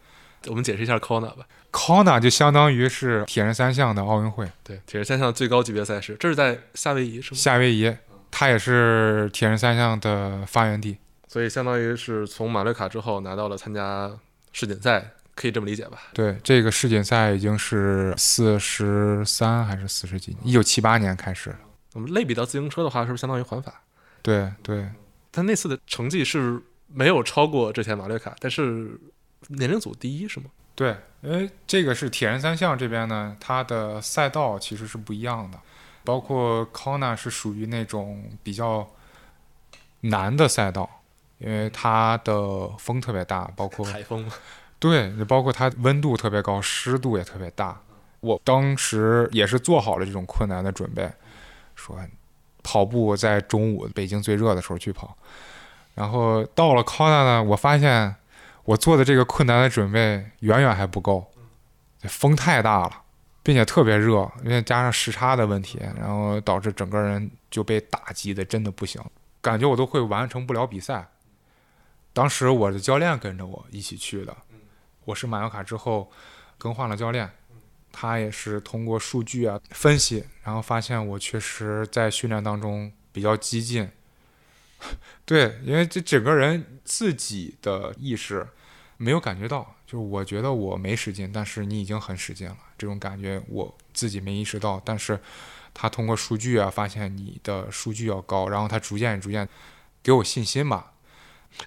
[0.47, 1.45] 我们解释一下 Kona 吧。
[1.71, 7.37] Kona 就相当于是铁人三项的奥运会，对，铁人三项最高级别赛事，这是在夏威夷是吗？
[7.37, 7.95] 夏威夷，
[8.29, 14.11] 它也是铁人三项的发源地，所以相当于是从马略卡之后拿到了参加
[14.51, 15.11] 世锦赛。
[15.41, 15.97] 可以这么理解吧？
[16.13, 20.37] 对，这个世锦赛已经是四十三还是四十几？
[20.43, 21.55] 一九七八年开始。
[21.93, 23.81] 我们类比到自行车的话，是不是相当于环法？
[24.21, 24.87] 对对。
[25.31, 28.99] 他那次的成绩是没有超过之前马略卡，但是
[29.47, 30.45] 年龄组第一是吗？
[30.75, 35.59] 对，因为这个是铁人三项这边呢，它的赛道其实是不一样的。
[36.03, 38.89] 包括 Kona 是属于那种比较
[40.01, 41.01] 难的赛道，
[41.39, 44.29] 因为它的风特别大，包括台风。
[44.81, 47.79] 对，包括它温度特别高，湿度也特别大。
[48.19, 51.07] 我当时也是做好了这种困难的准备，
[51.75, 51.95] 说
[52.63, 55.15] 跑步在中午北京最热的时候去跑。
[55.93, 58.15] 然后到了康纳呢，我发现
[58.63, 61.31] 我做的这个困难的准备远远还不够，
[62.01, 63.03] 风太大了，
[63.43, 68.99] 并且特别热，因为加上时差的问题，然后导致整个人就被打击的真的不行，
[69.41, 71.07] 感觉我都会完成不了比赛。
[72.13, 74.35] 当时我的教练跟着我一起去的。
[75.05, 76.11] 我是马约卡之后
[76.57, 77.29] 更换了教练，
[77.91, 83.89] 他也是通过数据啊分析，然后发现我确实在训练当中比较激进。
[85.25, 88.47] 对，因为这整个人自己的意识
[88.97, 94.81] 没有感觉到，就是我觉得我没使劲，但是你已经很使劲了，这种感觉我自己没意识到。
[94.83, 95.19] 但是
[95.73, 99.47] 他通过数据啊，发现你的数据要高，然后他逐渐逐渐
[100.01, 100.93] 给我信心吧。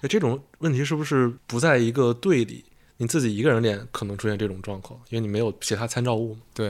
[0.01, 2.65] 哎，这种问题是不是不在一个队里，
[2.97, 6.41] 你自己一个人练可能出现这种状况，因为你没有其他参照物嘛？
[6.53, 6.67] 对，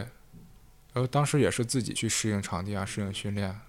[0.93, 3.59] 然后当时也是自己去适应场地啊，适应训练。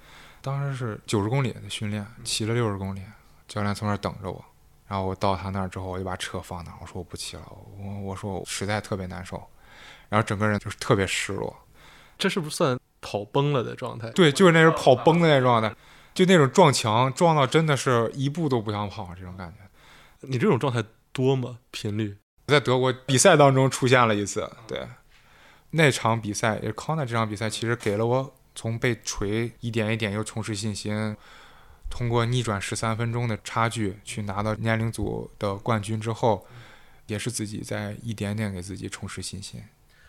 [0.41, 3.03] 当时是九十公里的训练，骑了六十公里，
[3.49, 4.45] 教练从那儿等着我。
[4.87, 7.43] 然后我到他那儿之后，我就把车放那儿，我说我不骑了，
[7.79, 9.43] 我我说我实在特别难受，
[10.09, 11.55] 然后整个人就是特别失落。
[12.17, 14.09] 这是不是算跑崩了的状态？
[14.11, 15.75] 对，就是那种跑崩的那状态，
[16.15, 19.59] 就那种撞墙撞到真的是一步都不想跑这种感觉。
[20.29, 21.59] 你这种状态多吗？
[21.73, 22.17] 频率？
[22.47, 24.87] 在德国比赛当中出现了一次，对，
[25.71, 31.17] 那场比赛也康纳这场比赛其实给了我从被锤一点一点又重拾信心。
[31.89, 36.45] 通过逆转十三分钟的差距去拿到年龄组的冠军之后，
[37.07, 39.63] 也是自己在一点点给自己重拾信心，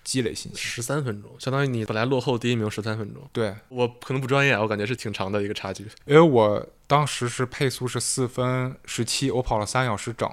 [0.04, 0.56] 积累信心。
[0.56, 3.22] 十三分钟，相当于你本来落后第一名十三分钟。
[3.32, 5.84] 对我可能不专业，我感觉是挺长的一个差距。
[6.06, 10.28] 因为我当时是配速是四分十七，我跑了三小时整，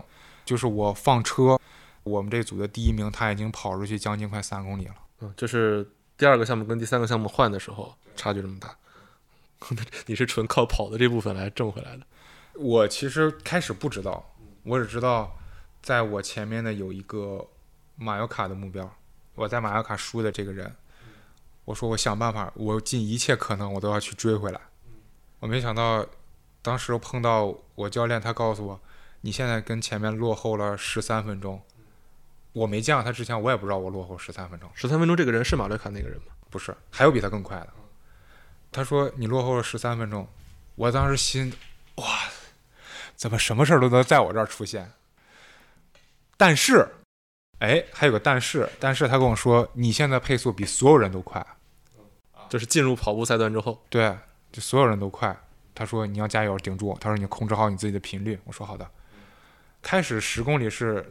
[0.47, 1.61] 就是我放车，
[2.05, 4.95] 我们这组的第一名他已经跑出去将近快三公里了。
[5.21, 8.77] 嗯，就是第二个项目跟第三个项目换的时候，差距这么大。
[10.07, 12.07] 你是纯靠跑的这部分来挣回来的。
[12.55, 15.37] 我其实开始不知道，我只知道
[15.83, 17.49] 在我前面的有一个
[17.97, 18.95] 马尤卡的目标，
[19.35, 20.77] 我在马尤卡输的这个人，
[21.65, 24.61] 我说我想办法，我尽一切可能，我都要去追回来。
[25.41, 26.07] 我没想到，
[26.61, 28.81] 当时碰到我教练，他告诉我，
[29.23, 31.63] 你现在跟前面落后了十三分钟。
[32.55, 34.71] 我没见过他之前，我也不知道我落后十三分钟。
[34.75, 36.33] 十三分钟这个人是马略卡那个人吗？
[36.49, 37.69] 不是，还有比他更快的。
[38.71, 40.27] 他说你落后了十三分钟，
[40.77, 41.53] 我当时心，
[41.97, 42.05] 哇，
[43.17, 44.93] 怎么什么事儿都能在我这儿出现？
[46.37, 46.89] 但是，
[47.59, 51.45] 哎，还有个但是，但是他跟我说你现在配速比所有人都快，
[52.49, 54.17] 就是进入跑步赛段之后，对，
[54.53, 55.37] 就所有人都快。
[55.75, 58.39] 他说你要加油顶住，他说你控制好你自己的频率。
[58.45, 58.89] 我说好的。
[59.83, 61.05] 开始十公里是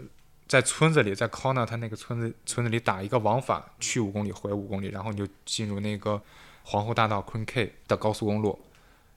[0.54, 6.22] 在村子里，在 Kona 他那个村子村子里打一个往返，去五公里回五公里，然后你就进入那个。
[6.66, 8.58] 皇后大道 Queen K 的高速公路，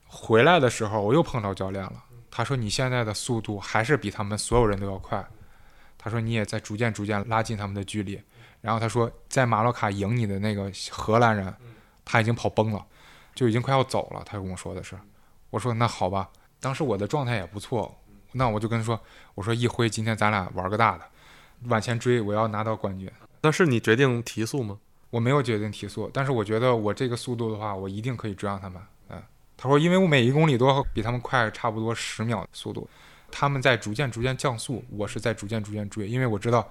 [0.05, 2.03] 回来的时候我又碰到教练了。
[2.29, 5.25] 他说：“你现在的速度还是比他们所有人都要快。”
[5.97, 8.21] 他说：“你也在逐渐逐渐拉近他们的距离。”
[8.59, 11.53] 然后他说：“在马洛卡赢你的那个荷兰人，
[12.03, 12.85] 他已经跑崩了，
[13.33, 14.97] 就已经快要走了。”他跟我说的是。
[15.51, 17.97] 我说：“那好吧。”当时我的状态也不错，
[18.33, 18.99] 那我就跟他说
[19.35, 21.05] ：“我说一辉，今天咱俩玩个大的，
[21.65, 23.09] 往前追，我要拿到冠军。”
[23.41, 24.77] 那是你决定提速吗？
[25.09, 28.81] 我没有决定提速，但是我觉得我这个速度的话，我一定可以追上他们。
[29.09, 29.21] 嗯，
[29.55, 32.89] 他说，因为我每一公里都要比他们快差不多十秒的速度，
[33.31, 36.67] 他们在逐渐逐渐降速，我是在逐渐逐渐追，因为我知道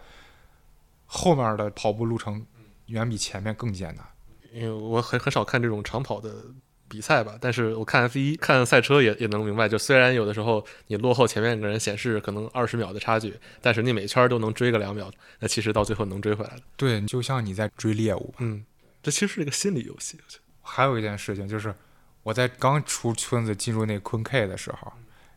[1.07, 2.44] 后面的跑步路程
[2.87, 4.05] 远比前面更艰难。
[4.53, 6.44] 因为我很很少看这种长跑的。
[6.88, 16.62] 比赛吧，但是我看 F 一看赛车也也能明白，就虽然有的时候你落后前面一个人显示可能二十秒的差距，但是你每圈都能追个两秒，那其实到最后能追回来的。
[16.77, 18.35] 对，就像你在追猎物。
[18.38, 18.64] 嗯，
[19.03, 20.18] 这其实是一个心理游戏。
[20.62, 21.75] 还有一件事情就是，
[22.22, 24.92] 我在刚出村子进入那昆 K 的时候，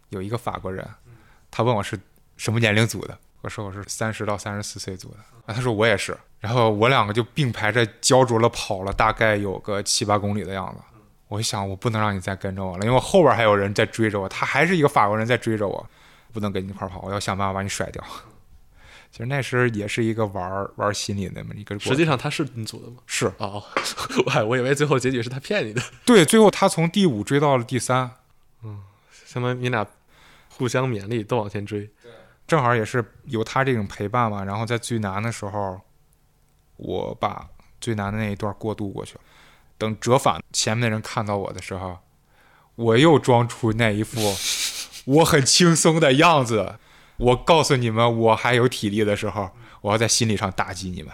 [0.09, 0.87] 有一个法国人，
[1.51, 1.99] 他问我是
[2.37, 10.81] 什么年龄组的，我说我是三十到三十四岁组的，啊，他说我也是，然后我两个就并排着焦灼了跑了大概有个七八公里的样子。
[11.29, 15.89] 我想，我不能让你再跟着我了，因为我后边还有人在追着我，他还是一个法国人在追着我，
[16.33, 18.03] 不能跟你一块跑，我要想办法把你甩掉。
[19.11, 21.79] 其实那时也是一个玩玩心理的那么一个。
[21.79, 22.97] 实际上他是你组的吗？
[23.07, 23.63] 是哦，
[24.25, 25.81] 我我以为最后结局是他骗你的。
[26.05, 28.11] 对，最后他从第五追到了第三，
[28.63, 28.81] 嗯，
[29.25, 29.85] 相当于你俩
[30.49, 31.81] 互相勉励，都往前追。
[32.01, 32.11] 对，
[32.47, 35.79] 正好也是有他这种陪伴嘛，然后在最难的时候，
[36.77, 37.47] 我把
[37.81, 39.21] 最难的那一段过渡过去了。
[39.79, 41.97] 等折返前面的人看到我的时候，
[42.75, 44.19] 我又装出那一副
[45.11, 46.75] 我很轻松的样子。
[47.17, 51.11] 我告诉你们，我还有体力的时候，我要在心理上打击你们。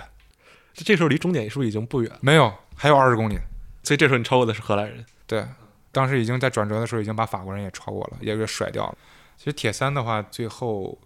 [0.73, 2.11] 这时候离终点是不是已经不远？
[2.19, 3.39] 没有，还有二十公里。
[3.83, 5.05] 所以这时候你超过的是荷兰人。
[5.25, 5.45] 对，
[5.91, 8.97] 当时已经在转折的时候，已经把法国人也超过了，也给甩掉了。
[9.37, 10.99] 其实铁三的话，最后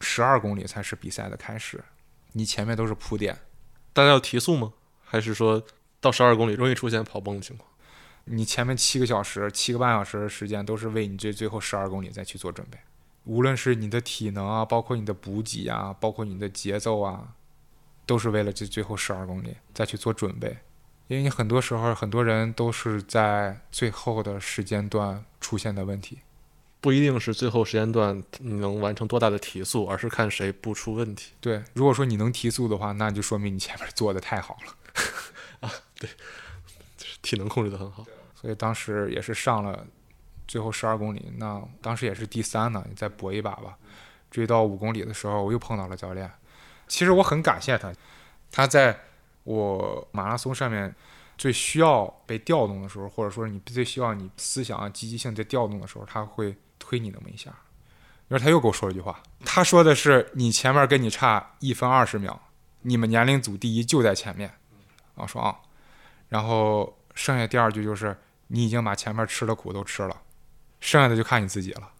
[0.00, 1.84] 十二公里才是比赛的开始，
[2.32, 3.38] 你前面都是铺垫。
[3.92, 4.72] 大家要提速吗？
[5.04, 5.62] 还是说？
[6.02, 7.70] 到十二公里容易出现跑崩的情况，
[8.24, 12.76] 你前面七个小时、七个半小时的时间都是为你这最后十二公里再去做准备，
[13.24, 17.34] 无论是你的体能啊，包括你的补给啊，包括你的节奏啊，
[18.04, 20.58] 都是为了这最后十二公里再去做准备。
[21.08, 26.18] 因为你很多时候很多人都是在最后的时间段出现的问题，
[26.80, 31.32] 不一定是最后时间段你能完成多大的提速，而是看谁不出问题。
[31.40, 34.74] 对，如果说你能提速的话，那就说明你前面做的太好了。
[36.08, 36.14] 啊，
[36.98, 38.04] 对，体能控制的很好。
[38.34, 39.86] 所以当时也是上了
[40.48, 43.76] 最后十二公里，那当时也是第三呢，你再搏一把吧。
[44.30, 46.30] 追到五公里的时候，我又碰到了教练。
[46.88, 47.92] 其实我很感谢他，
[48.50, 48.98] 他在
[49.44, 50.94] 我马拉松上面
[51.36, 57.52] 最需要被调动的时候，或者说你最需要你思想积极性在调动的时候，他会推你那么一下。
[58.28, 62.40] 然后他又给我说了一句话，他说的是：“你前面跟你差一分二十秒，
[62.80, 64.50] 你们年龄组第一就在前面。”
[65.16, 65.60] 我说啊，
[66.32, 68.16] 然后剩下第二句就是
[68.48, 70.22] ：“你已经把前面吃的苦都吃了，
[70.80, 71.90] 剩下的就看你自己了。”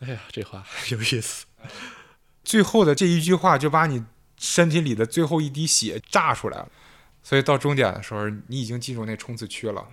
[0.00, 1.44] 哎呀，这话有意思。
[2.42, 4.02] 最后的这一句话就把你
[4.38, 6.70] 身体里的最后一滴血炸出来了，
[7.22, 9.86] 所以到终点的时候，你已经进入那冲刺区了，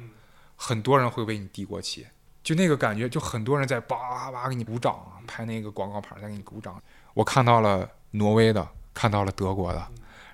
[0.55, 2.07] 很多人会为你递国旗，
[2.41, 6.81] 就那个感觉，就很多人在叭叭给你鼓掌，拍那个广告牌在给你鼓掌。
[7.13, 9.87] 我看到了挪威的，看到了德国的，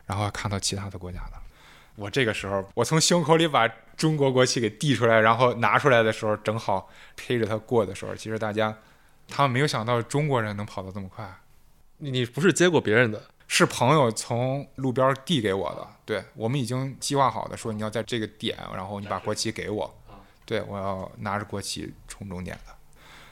[0.06, 1.43] 然后看到其他的国家的。
[1.96, 8.76] 我这个时候，我从胸口里把中国国旗给递出来，然后拿出来的时候，正好披着它过的时候，其实大家。
[9.26, 11.26] 他们没有想到中国人能跑得这么快。
[12.00, 15.88] 你你不是接过别人的，是朋友从路边递给我的。
[16.04, 19.92] 对我们已经计划好的，说你要在这个点，然后你把国旗给我。
[20.46, 22.74] 对我要拿着国旗冲终点的。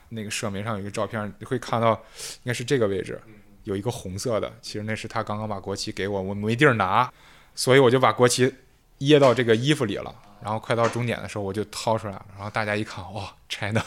[0.09, 3.21] 那个社媒上有一个照片，你会看到，应该是这个位置
[3.65, 7.11] 有一个红色的，其实那是他刚刚把国旗给我，我没地儿拿，
[7.55, 8.53] 所以我就把国旗
[8.99, 10.15] 掖到这个衣服里了。
[10.41, 12.25] 然后快到终点的时候，我就掏出来了。
[12.33, 13.83] 然后大家一看，哇，China。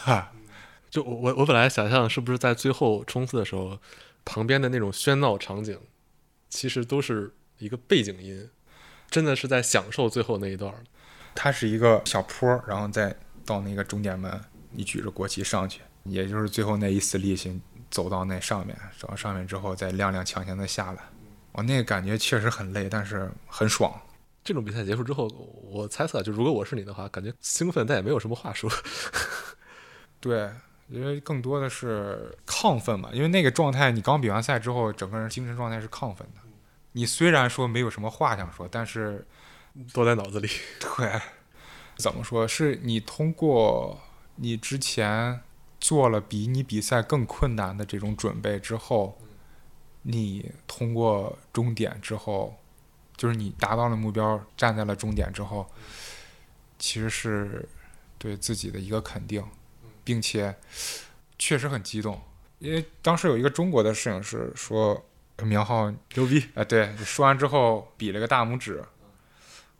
[0.89, 3.77] 就我我本来想象是不是在最后冲刺的时候，
[4.23, 5.77] 旁边的那种喧闹场景，
[6.49, 8.49] 其实都是一个背景音，
[9.09, 10.73] 真的是在享受最后那一段。
[11.33, 13.13] 它是一个小坡，然后再
[13.45, 14.41] 到那个终点门，
[14.71, 17.59] 你举着国旗上去，也就是最后那一丝力气
[17.91, 20.99] 走到那上面，走到上面之后再踉踉跄跄的下来。
[21.55, 23.93] 我那个感觉确实很累，但是很爽。
[24.43, 25.27] 这种比赛结束之后，
[25.71, 28.71] 我猜测就如果我是你的话，感觉兴奋但也没有什么话说。
[30.21, 30.49] 对。
[30.87, 36.41] 因为更多的是亢奋嘛，因为那个状态，你刚比完赛之后，整个人精神状态是亢奋的。
[36.91, 39.25] 你虽然说没有什么话想说，但是
[39.91, 40.47] 都在脑子里。
[40.79, 41.19] 对，
[41.97, 43.99] 怎么说是你通过
[44.35, 45.41] 你之前
[45.79, 49.17] 做了比你比赛更困难的这种准备之后，
[50.05, 52.55] 你通过终点之后，
[53.17, 55.69] 就是你达到了目标，站在了终点之后，
[56.79, 57.67] 其实是
[58.17, 59.43] 对自己的一个肯定。
[60.07, 60.55] 并且
[61.39, 62.21] 确实很激动，
[62.59, 65.03] 因为当时有一个中国的摄影师说
[65.41, 68.83] ：“苗浩牛逼！”啊，对，说完之后比了个大拇指，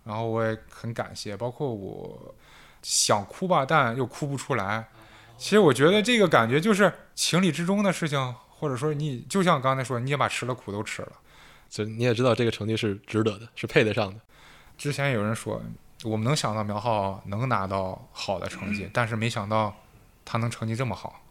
[0.03, 1.37] 然后我也很感谢。
[1.37, 2.33] 包括我
[2.81, 4.89] 想哭吧，但又哭不出来。
[5.37, 11.11] 其实我觉得这个感觉就是情理之中的事情，或者说你就像刚才说，你也把吃的苦都吃了，
[11.69, 14.19] 就你也知道这个成绩是值得的，是配得上的。
[14.77, 15.61] 之前有人说，
[16.03, 19.75] 我们能想到苗浩能拿到好的成绩，但是没想到。
[20.27, 21.21] 他能成绩这么好，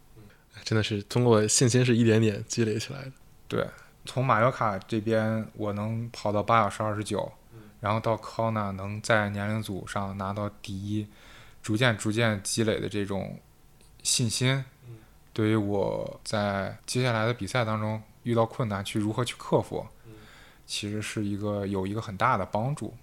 [0.63, 3.11] 真的是通过信心是一点点积累起来的。
[3.49, 3.67] 对，
[4.05, 7.33] 从马约卡这边我能跑到八小时二十九，
[7.81, 11.09] 然后到康纳能在年龄组上拿到第一，
[11.61, 13.41] 逐渐逐渐积累的这种
[14.05, 14.65] 信心，
[15.35, 19.87] 对于我在接下来的比赛当中遇到困难去如何去克服，
[20.65, 22.95] 其实是一个有一个很大的帮助。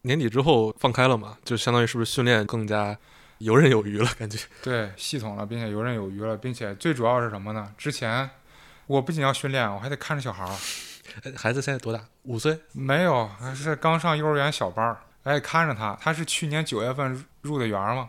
[0.00, 2.96] 年底之后放开了嘛，就相当于是不是训练更加？
[3.40, 7.70] 游刃有余了，感觉 对系统了，并且游刃有余了，并且最主要是什么呢？
[7.76, 8.30] 之前
[8.86, 10.56] 我不仅要训练，我还得看着小孩儿。
[11.36, 12.02] 孩子现在多大？
[12.22, 12.58] 五岁？
[12.72, 15.94] 没有，是刚上幼儿园小班儿，哎看着他。
[16.00, 18.08] 他是去年九月份入的园嘛，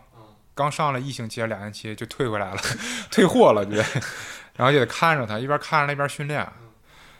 [0.58, 2.60] 刚上了一星期、两星期就退回来了，
[3.12, 3.78] 退货了，对。
[4.56, 6.44] 然后也得看着他，一边看着那边训练。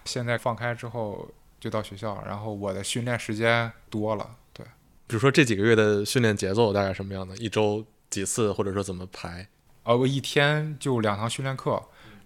[0.05, 1.31] 现在放开之后
[1.61, 4.67] 就到学校，然后我的训练时间多了，对。
[5.07, 7.37] 比如说这几个月的训练节奏大概什么样的？
[7.37, 7.87] 一周？
[8.11, 9.47] 几次或者说怎么排？
[9.83, 11.81] 呃，我一天就两堂训练课，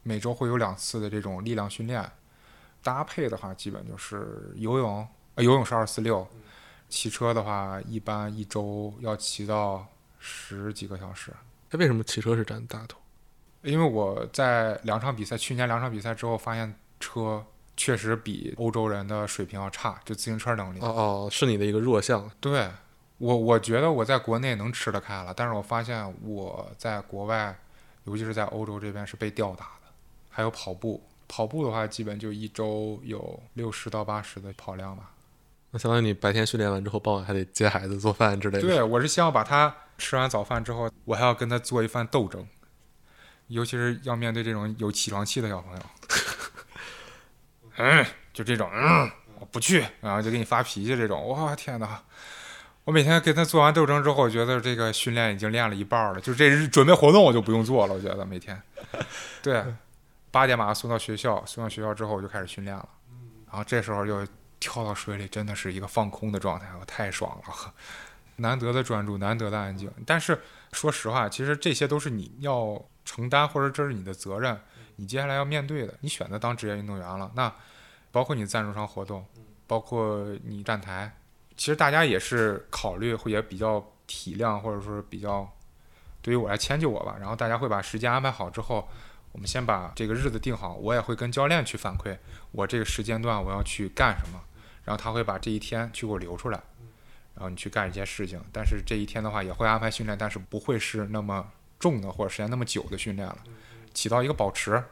[0.04, 2.08] 每周会有两次的这种力量训练。
[2.84, 6.24] 搭配的话，基本就是游泳，呃，游泳是二四六。
[6.88, 9.84] 骑车的话，一般一周要骑到
[10.22, 11.30] 十几个小时。
[11.68, 12.98] 他为什么骑车是占大头？
[13.62, 17.44] 因为我在两场比赛，去年两场比赛之后，发现车
[17.76, 20.78] 确实比欧洲人的水平要差，就自行车能力。
[20.80, 22.30] 哦哦，是你的一个弱项。
[22.40, 22.70] 对。
[23.18, 27.56] 我我觉得我在国内能吃得开了，但是我发现我在国外，
[28.02, 29.92] 尤其是在欧洲这边是被吊打的。
[30.28, 35.12] 还有跑步，跑步的话基本就一周有六十到八十的跑量吧。
[35.72, 38.68] 那相当于你白天训练完之后，傍晚还得接孩子、做饭之类的。
[38.68, 42.46] 对，我是希望把他吃完早饭之后，我还要跟他做一番斗争，
[43.48, 45.82] 尤其是要面对这种有起床气的小朋友。
[47.78, 48.04] 嗯，
[48.34, 49.10] 就这种，嗯，
[49.40, 51.26] 我不去，然后就给你发脾气这种。
[51.28, 52.02] 哇，天哪！
[52.84, 57.94] 我每天给他做完斗争之后，我觉得这个训练已经练了一半了，就这准备活动我就不用做了。
[57.94, 58.60] 我觉得每天，
[59.40, 59.64] 对，
[60.30, 62.86] 八点把他送到学校，送到学校之后我就开始训练了，
[63.46, 64.26] 然后这时候就
[64.62, 67.74] 跳到水里，真的是一个放空的状态，我太爽了，
[68.36, 69.90] 难得的专注，难得的安静。
[70.06, 70.40] 但是
[70.72, 74.56] 说实话，其实这些都是你要承担，或者这是你的责任，
[74.96, 75.92] 你接下来要面对的。
[76.00, 77.52] 你选择当职业运动员了，那
[78.12, 79.26] 包括你赞助商活动，
[79.66, 81.12] 包括你站台。
[81.56, 85.50] 其实大家也是考虑，会也比较体谅，或者说是比较
[86.22, 87.16] 对于我来迁就我吧。
[87.18, 88.88] 然后大家会把时间安排好之后，
[89.32, 90.74] 我们先把这个日子定好。
[90.74, 92.16] 我也会跟教练去反馈
[92.52, 94.40] 我这个时间段我要去干什么，
[94.84, 96.60] 然后他会把这一天去给我留出来，
[97.34, 98.40] 然后你去干一些事情。
[98.52, 101.46] 但是这一天的话也会安排训练，但是不会是那么
[101.78, 103.38] 重的或者时间那么久的训练了，
[103.94, 104.82] 起到一个保持。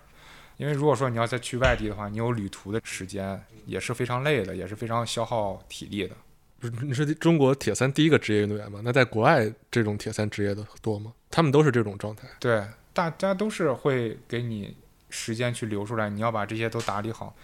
[0.57, 6.14] 因为如果说你要再去外地的话，你有旅途的时间也是非常累的，也是非常消耗体力的。
[6.59, 8.82] 不是你是中国铁三第一个职业运动员吗？
[8.84, 11.14] 那在国外这种铁三职业的多吗？
[11.30, 12.28] 他们都是这种状态。
[12.38, 12.62] 对，
[12.93, 14.76] 大家都是会给你
[15.09, 17.34] 时间去留出来，你要把这些都打理好，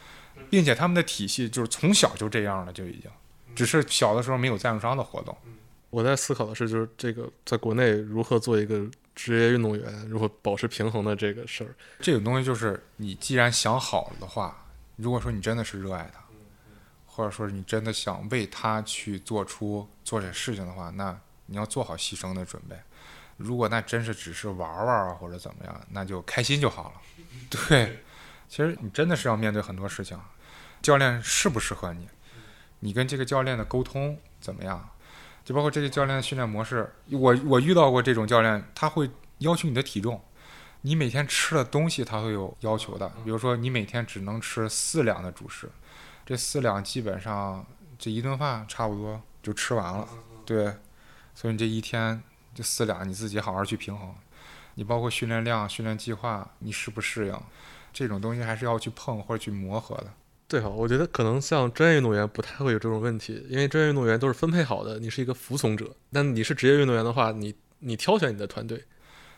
[0.50, 3.10] 并且他们的体系就是从小就这样了，就已经，
[3.54, 5.36] 只是小的时候没有赞助商的活动。
[5.90, 11.74] 我在思考的是，就是这个在国内如何做一个职业运动员，如何保持平衡的这个事儿。
[12.00, 14.66] 这种东西就是你既然想好了的话，
[14.96, 16.20] 如果说你真的是热爱它。
[17.08, 22.76] 或者说你真的想为他去做出做这事情的话，那你要做好牺牲的准备。
[23.38, 27.00] 如果那真是只是玩玩啊，或者怎么样，那就开心就好了。
[27.48, 28.00] 对，
[28.48, 30.18] 其实你真的是要面对很多事情。
[30.82, 32.08] 教练适不适合你？
[32.80, 34.90] 你跟这个教练的沟通怎么样？
[35.44, 36.92] 就包括这个教练的训练模式。
[37.10, 40.22] 我我遇到过这种教练，他会要求你的体重，
[40.82, 43.08] 你每天吃的东西他会有要求的。
[43.24, 45.70] 比如说你每天只能吃四两的主食。
[46.24, 47.64] 这四两基本上
[47.96, 50.08] 这一顿饭差不多就吃完了，
[50.44, 50.74] 对，
[51.36, 52.20] 所以你这一天
[52.52, 54.12] 这四两你自己好好去平衡，
[54.74, 57.40] 你包括训练量、训练计划，你适不适应，
[57.96, 60.12] 这种东西还是要去碰或者去磨合的。
[60.46, 65.96] 对哈，我觉得可能像专业运动员不太会有这种问题，因为专业运动员都是分配好的，你是一个服从者。
[66.12, 68.84] 但你是职业运动员的话，你你挑选你的团队，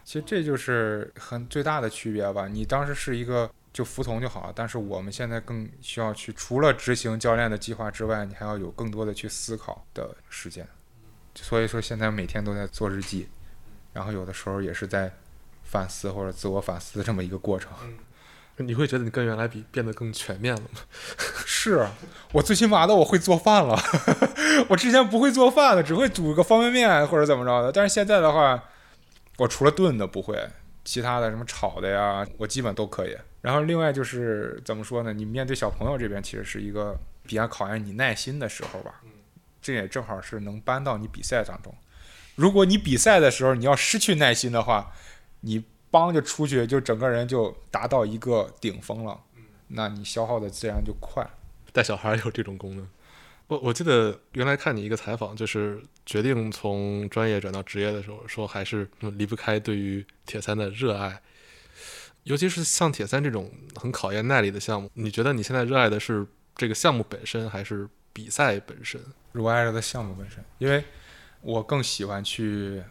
[0.04, 2.48] 其实这就是很最大的区别吧。
[2.48, 3.48] 你当时是一个。
[3.70, 10.66] 就服从就好了，但是我们现在更需要去，除了执行教练的计划之外，你还要有更多的去思考的时间。
[11.34, 13.28] 所以说，现在每天都在做日记，
[13.92, 15.12] 然后有的时候也是在
[15.62, 17.70] 反思或者自我反思的这么一个过程。
[18.58, 20.80] 你会觉得你跟原来比变得更全面了吗？
[21.46, 21.86] 是
[22.32, 23.78] 我最起码的我会做饭了，
[24.68, 28.62] 我之前不会做饭的，只会煮个方便面或者怎么着的，但是现在的话，
[29.38, 30.48] 我除了炖的不会，
[30.84, 33.16] 其他的什么炒的呀，我基本都可以。
[33.40, 35.12] 然后另外就是怎么说呢？
[35.12, 39.00] 你面对小朋友这边其实是一个比较考验你耐心的时候吧。
[39.60, 41.74] 这也正好是能搬到你比赛当中。
[42.36, 44.92] 如果你比赛的时候你要失去耐心的话，
[45.40, 49.20] 你帮就出去就整个人就达到一个顶峰了。
[49.68, 51.28] 那你消耗的自然就快。
[51.72, 52.88] 带小孩有这种功能。
[53.46, 61.20] 我我记得原来看你一个采访，就是决定从专业转到职业的时候，说还是离不开对于铁三的热爱。
[62.24, 66.26] 尤其是像铁三这种很考验耐力的项目，你觉得你现在热爱的是
[66.56, 69.00] 这个项目本身，还是比赛本身？
[69.32, 70.84] 热爱着的项目本身，因为
[71.40, 72.82] 我更喜欢去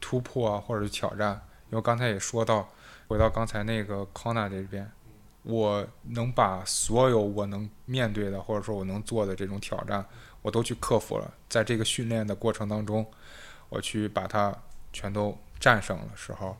[0.00, 1.40] 突破啊或者是挑战。
[1.72, 2.68] 因为刚才也说到，
[3.08, 4.88] 回到刚才那个康纳这边，
[5.42, 10.04] 我能把所有我能面对的，或者说我能做的这种挑战，
[10.42, 11.32] 我都去克服了。
[11.48, 13.10] 在这个训练的过程当中，
[13.70, 14.54] 我去把它
[14.92, 16.54] 全都战胜了时候。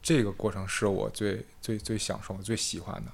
[0.00, 3.10] 这个过程是我最最最享受、最喜欢的。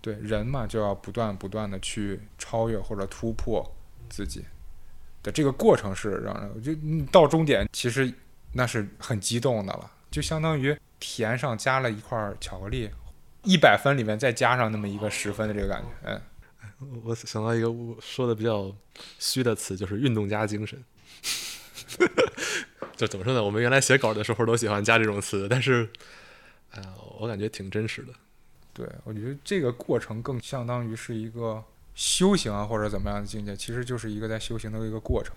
[0.00, 3.68] 对人嘛，就要不断不断的去超越或者突破
[4.08, 4.44] 自己
[5.22, 8.12] 的这个过程是让人就到终点，其实
[8.52, 12.90] 那是很激动的了，就相当于甜上加了一块巧克力，
[13.44, 15.88] 一百分里面再加上那么一个十分的这个感觉。
[16.80, 18.74] 嗯， 我想到一个我说的比较
[19.18, 20.82] 虚的词，就是运动家精神。
[22.96, 23.42] 就怎么说呢？
[23.42, 25.88] 我们原来写稿的时候都喜欢加这种词，但是，
[26.70, 26.88] 哎呀，
[27.18, 28.12] 我感觉挺真实的。
[28.74, 35.34] 对，我觉得这个过程更相当于是一个修行啊，或者怎么样的境界，其实就是一个在修行的一个过程。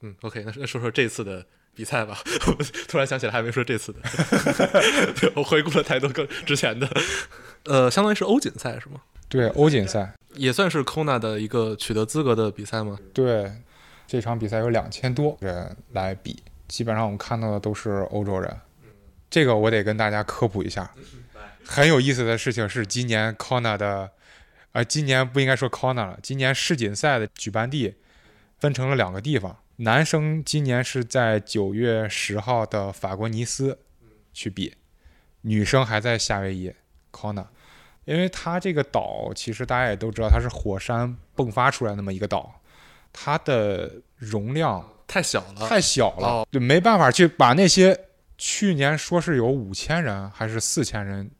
[0.00, 1.44] 嗯，OK，那那说说这次的
[1.76, 2.18] 比赛吧。
[2.88, 4.00] 突然想起来还没说这次的，
[5.36, 6.88] 我回顾了太多个之前的。
[7.64, 9.02] 呃，相当于是欧锦赛是吗？
[9.28, 12.98] 对，欧锦赛也算是 Kona 的一个取得资格的比赛吗？
[13.12, 13.52] 对，
[14.06, 16.42] 这场比赛有两千多人来比。
[16.68, 18.56] 基本上我们看到的都是欧洲人，
[19.30, 20.90] 这个我得跟大家科普一下。
[21.64, 24.10] 很有意思的事情是，今年 Kona 的，
[24.72, 27.94] 呃，今年不应该说 Kona 了，今年世锦赛的举办地
[28.58, 33.78] 分成了两个地方，男生今年是在九月十号的法国尼斯
[34.32, 34.74] 去比，
[35.42, 36.72] 女生还在夏威夷
[37.12, 37.46] Kona，
[38.06, 42.60] 因为它这个岛其实大家也都知道，它是火山迸发出来那么一个岛，
[43.12, 46.48] 它的容量太小了，太小了，哦。
[46.50, 47.98] 对，没办法去把那些
[48.38, 51.30] 去年说是有五千人还是四千人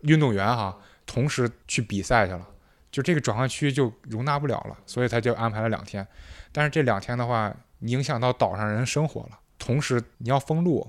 [0.00, 2.46] 运动员哈，同时去比赛去了，
[2.90, 6.06] 就这个转换区就容纳不了了，所以他就安排了两天。
[6.52, 10.86] 但是这两天的话，影响到岛上人生活了，同时你要封路，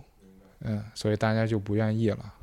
[0.62, 2.34] 嗯，所以大家就不愿意了。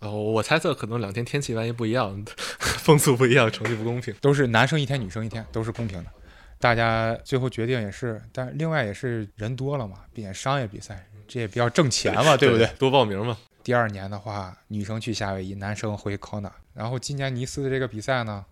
[0.00, 2.24] 哦，我猜测可能两天天气万一不一样，
[2.58, 4.14] 风速不一样，成绩不公平。
[4.20, 6.10] 都是男生一天，女生一天，都是公平的。
[6.58, 12.66] 大家最后决定也是，但另外也是人多了嘛，毕竟商业比赛，这也比较挣钱嘛，对不对？？
[12.78, 13.36] 多报名嘛。
[13.62, 16.50] 第二年的话，女生去夏威夷，男生回 Kona。
[16.74, 18.44] 然后今年尼斯的这个比赛呢，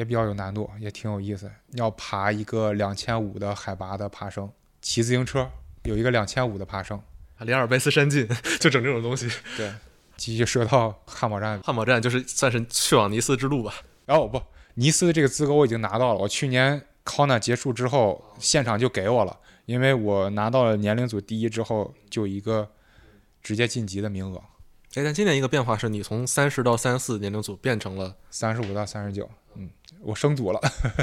[0.00, 1.50] 也比较有难度，也挺有意思。
[1.72, 5.46] 要爬一个两千五的海拔的爬升，骑自行车
[5.82, 6.98] 有一个两千五的爬升，
[7.36, 8.26] 啊离阿尔卑斯山进，
[8.58, 9.30] 就整这种东西。
[9.58, 9.70] 对，
[10.16, 11.60] 继续说到汉堡站。
[11.60, 13.74] 汉堡站就是算是去往尼斯之路吧。
[14.06, 14.40] 然后不，
[14.76, 16.20] 尼斯的这个资格我已经拿到了。
[16.20, 22.66] 我去年 Kona 结束之后，现场就给我了，因为我拿到了年龄组第一之后，就一个
[23.42, 24.42] 直接晋级的名额，
[24.94, 29.28] 哎，但今年一个变化是你从三十到三十四年龄组变成了，三十五到三十九。
[29.54, 29.70] 嗯，
[30.00, 30.60] 我升组了，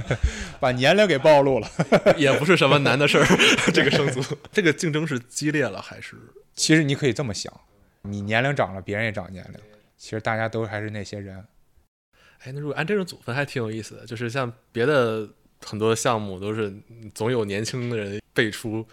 [0.59, 1.69] 把年龄给暴露了。
[2.17, 3.25] 也不是什么难的事儿。
[3.73, 4.21] 这个升组，
[4.51, 6.17] 这个竞争是激烈了还是？
[6.53, 7.53] 其实你可以这么想，
[8.01, 9.59] 你年龄长了，别人也长年龄，
[9.97, 11.45] 其实大家都还是那些人。
[12.39, 15.29] 哎，那如果按这种组分还挺有意思的，就是像别的
[15.65, 16.73] 很多项目都是
[17.15, 18.85] 总有年轻的人辈出，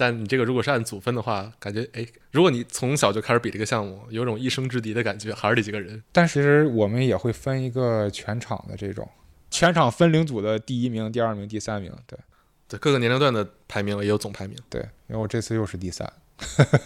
[0.00, 6.00] 但你这个如果是按组分的话，感觉哎，如果你从小就开始比这个项目，有种一生之敌的感觉，还是这几个人。
[6.12, 9.08] 但其实我们也会分一个全场的这种，
[9.50, 11.92] 全场分龄组的第一名、第二名、第三名。
[12.06, 12.16] 对
[12.68, 14.56] 对各个年龄段的排名也有总排名。
[14.70, 16.08] 对，因为我这次又是第三，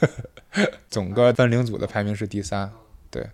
[0.89, 2.73] 总个分龄组的排名是第三。
[3.11, 3.29] 对，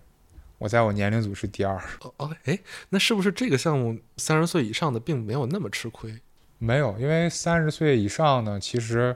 [0.57, 1.77] 我在我年龄组是第二。
[2.01, 2.59] 哦哦，哎，
[2.89, 6.19] 那是不是这个项目三十岁以上的并没有那么吃亏？
[6.57, 9.15] 没有，因为三十岁以上呢，其实，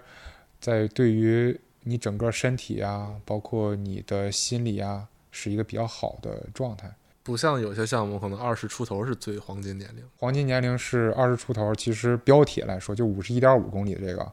[0.63, 6.89] 在对于你整个身体啊，包括你的心理啊，是一个比较好的状态。
[7.21, 10.01] 不像有些项目可能二十出头是最黄金年龄。
[10.15, 14.31] 黄金年龄是二十出头，其实标铁来说，就五十一点五公里这个，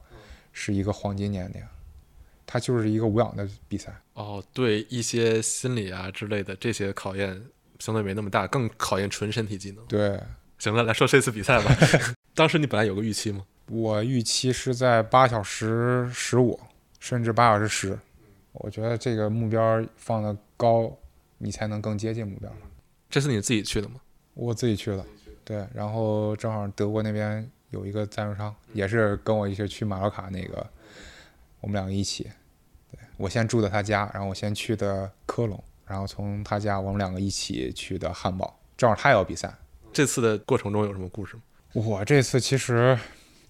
[0.53, 1.61] 是一个黄金年龄，
[2.47, 3.93] 它就是一个无氧的比赛。
[4.15, 7.43] 哦，对一些心理啊之类的这些考验
[7.81, 9.85] 相对没那么大，更考验纯身体技能。
[9.87, 10.21] 对
[10.59, 11.75] 行了，来说这次比赛吧。
[12.37, 13.45] 当时你本来有个预期吗？
[13.71, 16.59] 我预期是在八小时十五，
[16.99, 17.97] 甚至八小时十。
[18.51, 20.93] 我觉得这个目标放得高，
[21.39, 22.53] 你才能更接近目标。
[23.09, 24.01] 这是你自己去的吗？
[24.35, 25.07] 我自己去的，
[25.45, 30.67] 对，然后正好德国那边有一个赞助商，也是跟我一起去马洛卡那个，
[31.61, 32.25] 我们两个一起。
[32.91, 39.55] 对我先住的他家，然后我先去的科隆，然后从他家我们两个一起去的汉堡，正好他也要比赛。
[39.93, 41.43] 这次的过程中有什么故事吗？
[41.73, 42.99] 我这次其实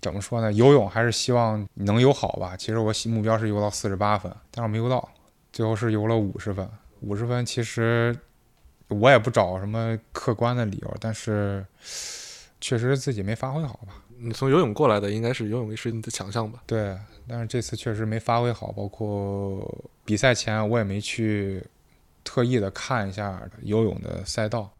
[0.01, 0.53] 怎么说呢？
[0.53, 2.57] 游泳还是希望能游好吧。
[2.57, 5.09] 其实我目标是游到四十八分，但是我没游到，
[5.53, 6.69] 最后是游了五十分。
[7.01, 8.17] 五十分其实
[8.89, 11.65] 我也不找什么客观的理由，但是
[12.61, 14.03] 确实自己没发挥好吧。
[14.19, 16.63] 你从游泳过来的，应该是游泳是你的强项吧？
[16.67, 16.97] 对，
[17.27, 19.67] 但是这次确实没发挥好，包括
[20.05, 21.65] 比赛前我也没去
[22.23, 24.71] 特意的看一下游泳的赛道。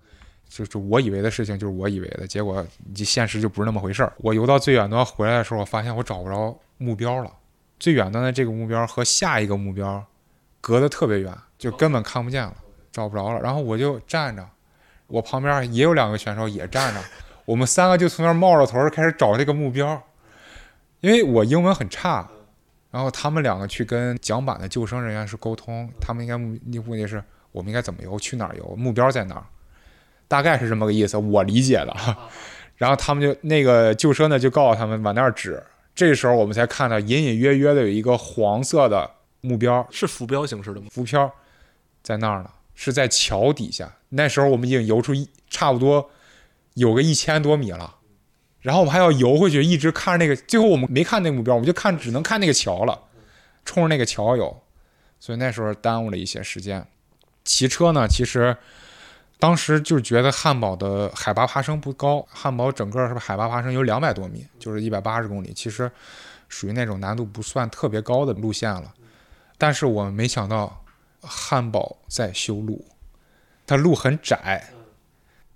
[0.51, 4.13] 就是我以为的事情，就是我以为的结果，现实就不是那么回事儿。
[4.17, 7.33] 我游到最远端回来的时候，我发现我找不着目标了。
[7.79, 10.05] 最远端的这个目标和下一个目标
[10.61, 12.55] 隔得特别远，就根本看不见了，
[12.91, 13.41] 找不着了。
[13.41, 14.45] 然后我就站着，
[15.07, 17.01] 我旁边也有两个选手也站着，
[17.45, 20.03] 我们三个就从那儿冒着头开始找这个目标。
[21.01, 22.29] 因为我英文很差，
[22.91, 27.23] 然后他们两个去跟桨板的救生人员是沟通，他们应该目目的是
[27.53, 29.45] 我们应该怎么游，去哪儿游，目标在哪儿。
[30.31, 31.97] 大概是这么个意思，我理解的。
[32.79, 35.61] 然后他们就那个救生呢就告诉他们往那儿指，
[35.93, 39.11] 这时候我们才看到隐隐约约的有一个黄色的
[39.41, 40.87] 目标是浮标形式的吗？
[40.89, 41.35] 浮漂
[42.01, 43.93] 在那儿呢，是在桥底下。
[44.11, 46.09] 那时候我们已经游出一差不多
[46.75, 47.97] 有个一千多米了，
[48.61, 52.99] 然后我们还要游回去，一直看着那个，最后我们没看那个目标，我们就看只能看那个桥了，
[53.65, 54.63] 冲着那个桥游，
[55.19, 56.87] 所以那时候耽误了一些时间。
[57.45, 58.57] 骑车呢，其实。
[59.41, 65.91] 当时就觉得汉堡的海拔爬升不高，汉堡整个是不海拔爬升有两百多米，就是一百八十公里，其实
[66.49, 68.93] 属于那种难度不算特别高的路线了。
[69.57, 70.85] 但是我没想到
[71.23, 72.85] 汉堡在修路，
[73.67, 74.69] 它路很窄。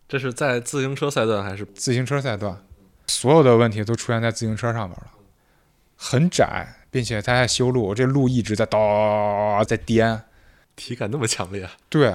[0.09, 2.64] 这是在自行车赛段还是自行车赛段？
[3.07, 5.11] 所有的问题都出现在自行车上面了。
[5.97, 10.22] 很窄，并且它在修路，这路一直在叨在颠。
[10.76, 11.72] 体感那么强烈啊！
[11.89, 12.14] 对，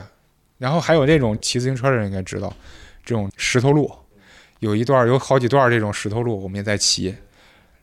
[0.60, 2.54] 然后还有那种骑自行车的人应该知道，
[3.04, 3.92] 这种石头路，
[4.60, 7.16] 有一段有好几段这种石头路，我们也在骑。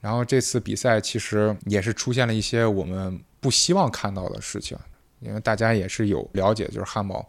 [0.01, 4.79] 然后这次比赛其实也是出现了一些我们不希望看到的事情，
[5.19, 7.29] 因为大家也是有了解，就是汉堡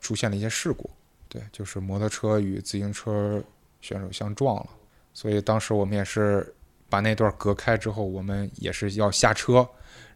[0.00, 0.88] 出现了一些事故，
[1.28, 3.42] 对，就是摩托车与自行车
[3.82, 4.68] 选手相撞了，
[5.12, 6.54] 所以当时我们也是
[6.88, 9.68] 把那段隔开之后，我们也是要下车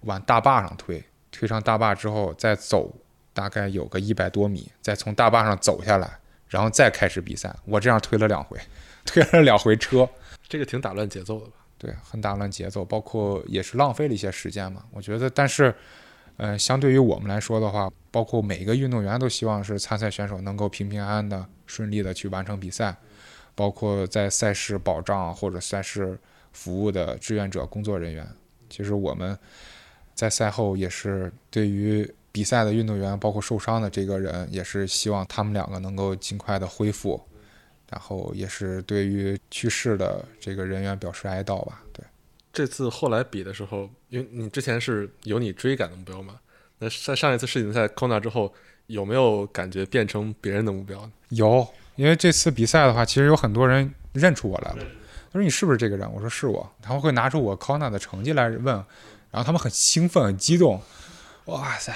[0.02, 1.02] 往大坝上推。
[1.32, 2.94] 推上大坝之后，再走
[3.33, 6.18] 大概有个一百多米，再从大坝上走下来，
[6.49, 7.55] 然后再开始比赛。
[7.64, 8.59] 我这样推了两回，
[9.07, 10.09] 推了两回车，
[10.49, 11.53] 这个挺打乱节奏的吧？
[11.78, 14.85] 对，很打乱节奏，包括也是浪费了一些时间嘛。
[14.93, 15.74] 我觉得，但是，
[16.37, 22.95] 呃，相对于我们来说的话，包括每一个运动员都希望是参赛选手能够平平安安的、顺利的去完成比赛，
[23.55, 26.18] 包括在赛事保障或者赛事
[26.53, 28.26] 服务的志愿者工作人员。
[28.68, 29.39] 其实我们。
[30.12, 37.20] 在赛后也是对于比赛的运动员，包括受伤的这个人，也是希望他们两个能够尽快的恢复，
[37.91, 41.83] 然后也是对于去世的这个人员表示哀悼吧。
[41.93, 42.05] 对，
[42.53, 46.39] 这次后来比的时候，因为你之前是有你追赶的目标嘛，
[46.78, 48.53] 那在上一次世锦赛 Kona 之后，
[48.87, 51.11] 有没有感觉变成别人的目标？
[51.31, 51.66] 有，
[51.97, 54.78] 因为这次比赛的话，其实有很多人认出我来了，
[55.33, 56.11] 他说你是不是这个人？
[56.12, 58.85] 我说是我，他们会拿出我 Kona 的成绩来问。
[59.33, 60.83] 然后他们很兴奋、很激动，
[61.45, 61.95] 哇塞！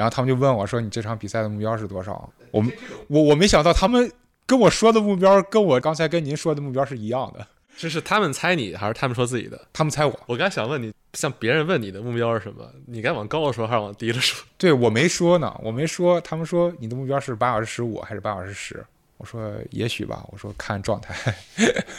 [0.00, 2.72] 然后他们就问我说：“你这场比赛的目标是多少？”我们
[3.08, 4.10] 我我没想到他们
[4.46, 7.46] 跟我说的目标跟我刚才跟您说的目标是一样的。
[7.76, 9.60] 这是他们猜你，还是他们说自己的？
[9.74, 10.20] 他们猜我。
[10.24, 12.66] 我刚想问你，像别人问你的目标是什么？
[12.86, 14.42] 你该往高了说，还是往低了说？
[14.56, 16.18] 对我没说呢，我没说。
[16.22, 18.82] 他们说你的目标是八小时十五还是八小时十？
[19.18, 21.14] 我说也许吧，我说看状态。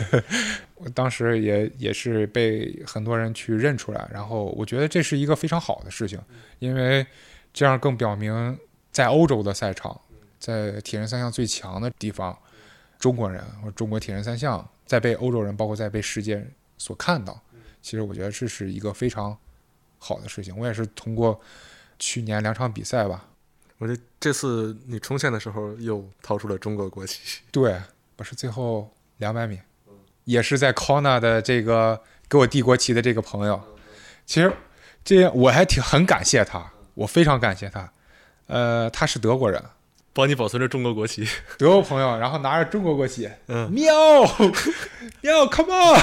[0.73, 6.19] 我当时也也是被很多人去认出来，然后我觉得这是一个非常好的事情，
[6.57, 7.05] 因为
[7.53, 8.57] 这样更表明
[8.91, 9.99] 在欧洲的赛场，
[10.39, 12.37] 在铁人三项最强的地方，
[12.99, 16.45] 中国人或中国铁人三项在被欧洲人，包括在被世界
[16.77, 17.39] 所看到。
[17.81, 19.37] 其实我觉得这是一个非常
[19.97, 20.55] 好的事情。
[20.57, 21.39] 我也是通过
[21.97, 23.27] 去年两场比赛吧。
[23.79, 27.41] 我这这次你冲线的时候又掏出了中国国旗。
[27.51, 27.81] 对，
[28.17, 28.87] 我是最后
[29.17, 29.59] 两百米，
[30.25, 31.99] 也是在 Kona 的这个
[32.29, 33.59] 给我递国旗的这个朋友。
[34.27, 34.53] 其实
[35.03, 37.91] 这我还挺很感谢他，我非常感谢他。
[38.47, 39.63] 呃，他是德国人，
[40.11, 41.25] 帮你保存着中国国旗。
[41.57, 43.93] 德国朋友，然后拿着中国国旗，嗯，喵
[45.21, 46.01] 喵，Come on，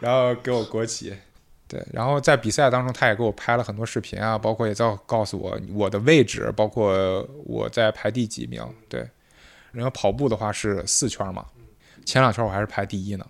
[0.00, 1.16] 然后给我国旗。
[1.66, 8.62] 对，然后在比赛当中，他也给我拍了很多视频啊，包括也在告诉我我的位置，包括我在排第几名。
[8.88, 9.08] 对，
[9.72, 11.46] 然后跑步的话是四圈嘛，
[12.04, 13.24] 前两圈我还是排第一呢。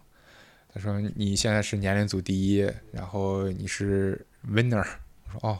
[0.72, 4.84] 他说你现在是年龄组第一，然后你是 winner。
[5.32, 5.58] 我说哦，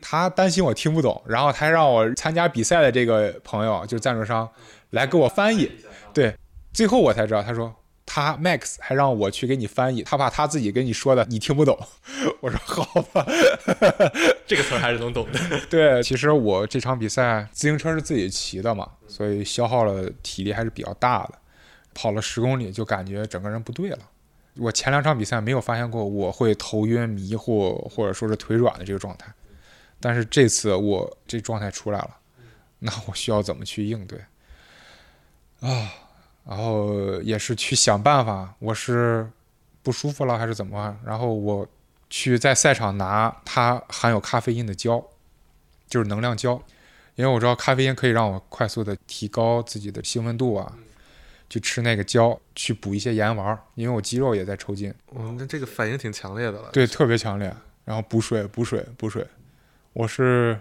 [0.00, 4.48] 他担心我听不懂，然后他还让我参加比赛的这个朋友，就是赞助商，
[4.90, 5.70] 来给我翻译。
[6.12, 6.36] 对，
[6.72, 7.74] 最后我才知道，他说。
[8.04, 11.78] 他 Max 还让我去给你翻译，他怕他自己跟你说的你听不懂。
[12.42, 13.24] 我说好吧，
[14.46, 15.38] 这个词还是能懂的。
[15.70, 21.38] 对，其实我这场比赛自行车是自己骑的嘛，所以消耗了体力还是比较大的。
[21.94, 23.98] 跑了十公里就感觉整个人不对了。
[24.56, 29.32] 我前两场比赛没有发现过我会头晕、迷糊或者说是腿软的这个状态，
[29.98, 32.16] 但是这次我这状态出来了，
[32.80, 34.18] 那我需要怎么去应对
[35.60, 35.92] 啊？
[36.44, 39.30] 然后也是去想办法，我是
[39.82, 40.98] 不舒服了还是怎么？
[41.04, 41.66] 然后我
[42.10, 45.02] 去在赛场拿它含有咖啡因的胶，
[45.88, 46.60] 就是能量胶，
[47.14, 50.76] 因为我知道咖啡因可以让我快速的提高自己的兴奋度啊，
[51.52, 54.90] 去吃那个胶去补一些盐丸，因为我肌肉也在抽筋。
[55.14, 56.70] 嗯，那这个反应挺强烈的了。
[56.72, 57.54] 对，特别强烈。
[57.84, 59.26] 然后补水，补水，补水。
[59.92, 60.58] 我是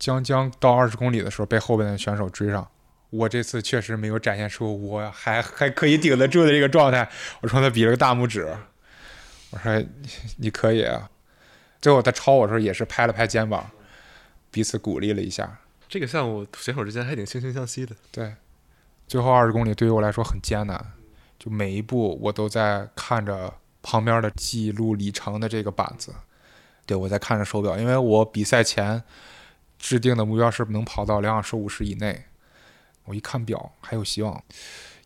[0.00, 2.68] 将将到二十公里的时候被后边的选手追上。
[3.10, 7.08] 我这次确实没有展现出我还还可以顶得住的这个状态，
[7.40, 8.52] 我冲他比了个大拇指，
[9.50, 9.84] 我说
[10.38, 10.82] 你可以。
[10.82, 11.08] 啊。
[11.80, 13.70] 最后他超我时候也是拍了拍肩膀，
[14.50, 15.60] 彼此鼓励了一下。
[15.88, 17.94] 这个项目选手之间还挺惺惺相惜的。
[18.10, 18.34] 对，
[19.12, 20.82] 最后二十公里对于我来说很艰难，
[21.38, 23.52] 就每一步我都在看着
[23.82, 26.14] 旁边的记录里程的这个板子，
[26.86, 29.02] 对我在看着手表，因为我比赛前
[29.78, 32.24] 制定的目标是能跑到两小时五十以内。
[33.04, 34.42] 我一看表，还有希望，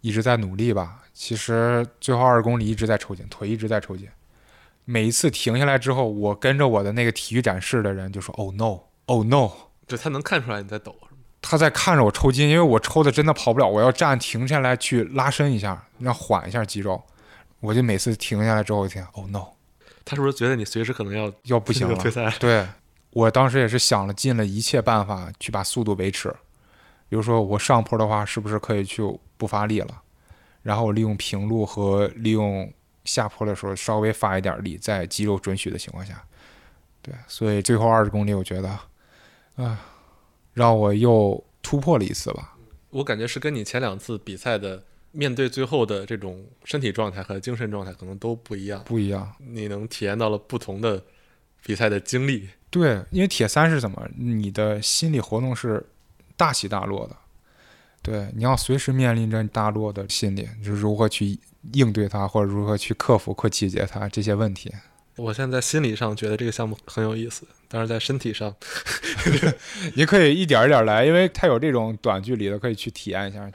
[0.03, 1.03] 一直在努力吧。
[1.13, 4.09] 其实最后二十公里一直在抽筋，腿一直在抽筋。
[4.85, 9.51] 每一次停下来之后，我跟着我的那个体育展示的人就说：“Oh no, oh no！”
[9.89, 10.95] 就他能看出来你在抖，
[11.49, 17.01] 他在看着我抽筋，因为我抽的真的跑不了，我要站停下来去拉伸一下，让缓一下肌肉。
[17.61, 19.45] 我就每次停下来之后，我听，Oh no，
[20.05, 21.95] 他是不是觉得你随时可能要要不 行了？
[21.95, 22.29] 退赛？
[22.41, 22.67] 对，
[23.11, 26.35] 我当时也是想了尽了一切办法去把速度维持。
[27.09, 29.03] 比如说我上坡的话，是不是可以去
[29.37, 30.03] 不发力了？
[30.63, 32.69] 然后我利用平路和利用
[33.05, 36.21] 下坡的时候稍微发一点力，在肌肉准许的情况下。
[37.01, 38.69] 对，所以最后二十公里，我觉得，
[39.55, 39.79] 啊，
[40.57, 42.57] 让我又突破了一次吧。
[42.89, 44.83] 我感觉是跟你前两次比赛的
[45.13, 49.35] 面对最后的这种身体状态和精神状态可能都不一样，不一样。
[49.39, 51.03] 你能体验到了不同的
[51.63, 52.49] 比赛的经历。
[52.71, 55.85] 对，因为铁三是怎么，你的心理活动是
[56.39, 57.15] 大起大落的。
[58.01, 61.39] 对，你要随时面临着大落的心理，就是如何去
[61.75, 64.73] 应对它，或者如何去克服或解决它这些问题。
[65.17, 68.55] 我现在心理上觉得这个项目很有意思，但是在身体上，
[69.97, 73.51] 你可以一点一点来，因为它有这种短距离的，可以去体验一下。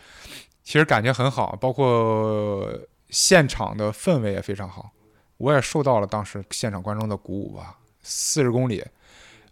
[0.63, 2.67] 其实感觉很好，包括
[3.09, 4.91] 现场的氛围也非常好，
[5.37, 7.77] 我也受到了当时现场观众的鼓舞吧。
[8.01, 8.83] 四十公里，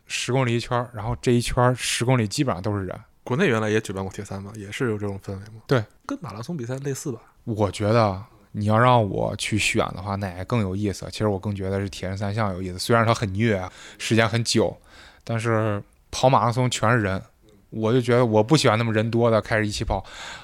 [0.07, 2.99] 十公里一圈，然后这一圈十公里基本上都是人。
[3.24, 5.62] 国内原来也举办过铁三嘛，也是有这种氛围吗？
[5.68, 7.20] 对，跟马拉松比赛类似吧。
[7.43, 8.26] 我觉得。
[8.54, 11.06] 你要让我去选的话，哪个更有意思？
[11.12, 12.80] 其实我更觉得是铁人三项有意思。
[12.80, 13.64] 虽然它很虐，
[14.00, 14.76] 时间很久，
[15.24, 17.22] 但是跑马拉松全是人，
[17.70, 20.04] 我就觉得我不喜欢那么人多的开始一起跑，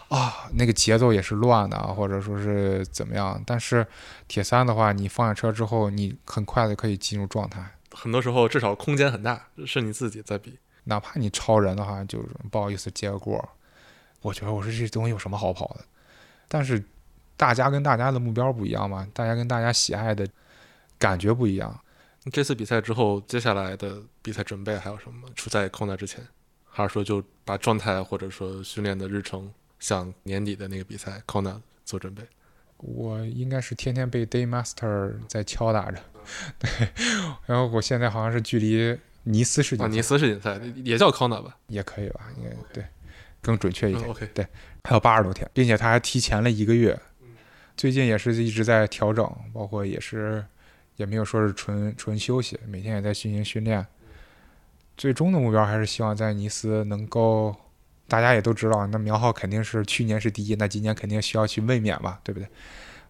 [0.10, 3.42] 啊，那个节奏也是乱的，或者说是怎么样。
[3.44, 3.86] 但是
[4.28, 7.66] 铁三的话，你放下车之后，你很快的可以进入状态。
[7.92, 10.60] 很多时候至少空间很大，是你自己在比。
[10.84, 13.50] 哪怕你超人的话，就是不好意思接个过。
[14.22, 15.84] 我觉得我说这东西有什么好跑的？
[16.48, 16.84] 但是。
[17.38, 20.28] 大家跟大家的目标不一样嘛，大家跟大家喜爱的
[20.98, 21.80] 感觉不一样。
[22.32, 25.30] 这次比赛之后，接下来的比赛准备还有什么？
[25.36, 26.26] 出在 Kona 之前，
[26.68, 32.24] 还是说就把状态或者说训练的日程向年底的那个比赛 Kona 做准备？
[32.78, 36.00] 我应该是天天被 Day Master 在敲打着，
[36.58, 36.70] 对。
[37.46, 41.56] 然后我现在好像是距离尼斯世锦尼斯世锦赛也叫 Kona 吧？
[41.68, 42.22] 也可以吧？
[42.38, 42.84] 应该对，
[43.42, 44.10] 更准确一点。
[44.10, 44.48] OK，对，
[44.84, 47.00] 还有八十多天，并且他还提前了一个月。
[47.78, 50.46] 最近也是一直在调整，包括也是
[50.96, 53.86] 也没有说是纯纯休息，每天也在进行训练。
[54.96, 57.56] 最终的目标还是希望在尼斯能够，
[58.08, 62.48] 大家也都知道，那苗浩肯定是去年是第一，那今年肯定需要去卫冕吧，对不对？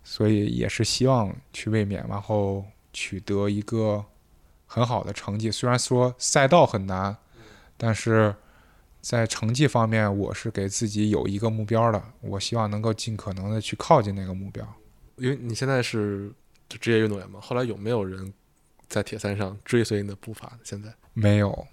[0.03, 4.03] 所以也是希望去卫冕，然后取得一个
[4.66, 5.51] 很好的成绩。
[5.51, 7.16] 虽然说赛道很难，
[7.78, 8.36] 但是。
[9.08, 14.68] 在成绩方面，我是给自己有一个目标的，我希望能够尽可能的去靠近那个目标。
[15.18, 16.32] 因为你现在是
[16.70, 18.34] 职业运动员嘛，后来有没有人
[18.88, 20.53] 在铁三上追随你的步伐？
[20.64, 21.68] 现在没有。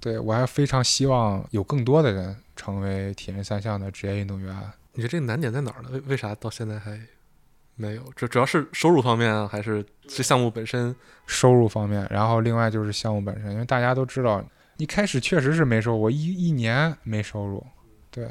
[0.00, 4.52] 对我还非常希望有更多的人成为铁人三项的职业运动员。
[4.94, 5.88] 你觉得这个难点在哪儿呢？
[5.92, 7.00] 为为啥到现在还
[7.76, 8.02] 没有？
[8.16, 10.92] 这主要是收入方面啊，还是这项目本身？
[11.28, 14.44] 收入方面，然后另外就是项目本身，因为大家都知道。
[14.78, 17.64] 一开始确实是没收入，我一一年没收入，
[18.10, 18.28] 对。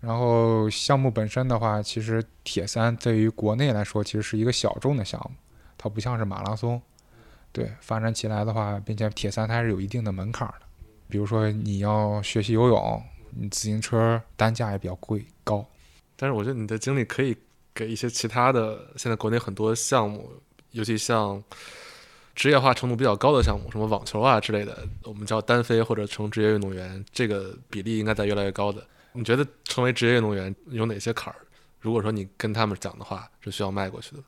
[0.00, 5.36] 然后项目本身的话，其实铁三对于国内来说，其实是一个小众的项目，
[5.78, 6.80] 它不像是马拉松，
[7.52, 7.70] 对。
[7.80, 10.66] 发展起来的话，并且铁三它是有一定的门槛的，
[11.08, 15.64] 比如说你要学习游泳，你自行车单价也比较贵高。
[16.16, 17.36] 但是我觉得你的经历可以
[17.74, 20.30] 给一些其他的，现在国内很多项目，
[20.72, 21.42] 尤其像。
[22.36, 28.86] 职业化程度比较高的项目，什么网球啊之类的，我们叫单飞或者成职业运动员，这个比例应该在越来越高的。
[29.12, 31.36] 你觉得成为职业运动员有哪些坎儿？
[31.80, 34.22] 如果说你跟他们讲的话，是需要迈过去的。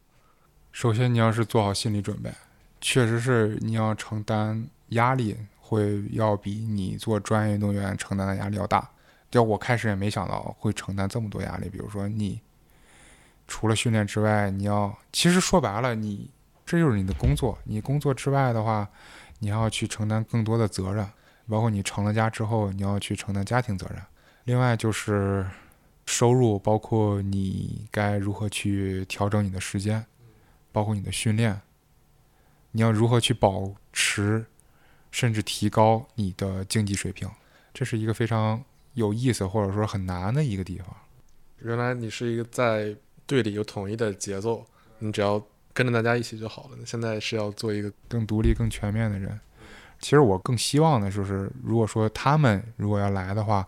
[0.73, 2.33] 首先，你要是做好心理准备，
[2.81, 8.89] 确实是你要承担压力，会要比你做专业运动员承担的压力要大。
[9.31, 11.69] 就我开始也没想到会承担这么多压力。
[11.69, 12.41] 比如说，你
[13.47, 16.31] 除了训练之外，你要其实说白了，你。
[16.69, 17.59] 这就是你的工作。
[17.65, 18.87] 你工作之外的话，
[19.39, 21.09] 你要去承担更多的责任，
[21.49, 24.03] 包括你成了家之后，你要去承担家庭责任。
[24.45, 25.47] 另外就是
[26.05, 30.05] 收入，包括你该如何去调整你的时间，
[30.71, 31.59] 包括你的训练，
[32.73, 34.45] 你要如何去保持
[35.11, 37.31] 甚至提高你的竞技水平，
[37.73, 38.63] 这是一个非常
[38.93, 40.87] 有意思或者说很难的一个地方。
[41.61, 42.95] 原来你是一个在
[43.27, 44.67] 队里有统一的节奏，
[44.99, 45.43] 你只要。
[45.79, 46.79] 跟着大家一起就好了。
[46.85, 49.39] 现在是要做一个更独立、更全面的人。
[50.01, 53.65] 其实我更希望的就是，如果说他们如果要来的话，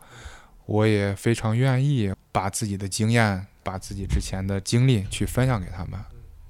[0.67, 6.01] 我也非常愿意把自己的经验、把自己之前的经历去分享给他们。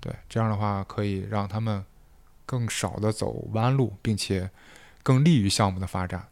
[0.00, 1.84] 对，这样的话可以让他们
[2.46, 4.48] 更少的走弯路，并且
[5.02, 6.26] 更利于项目的发展。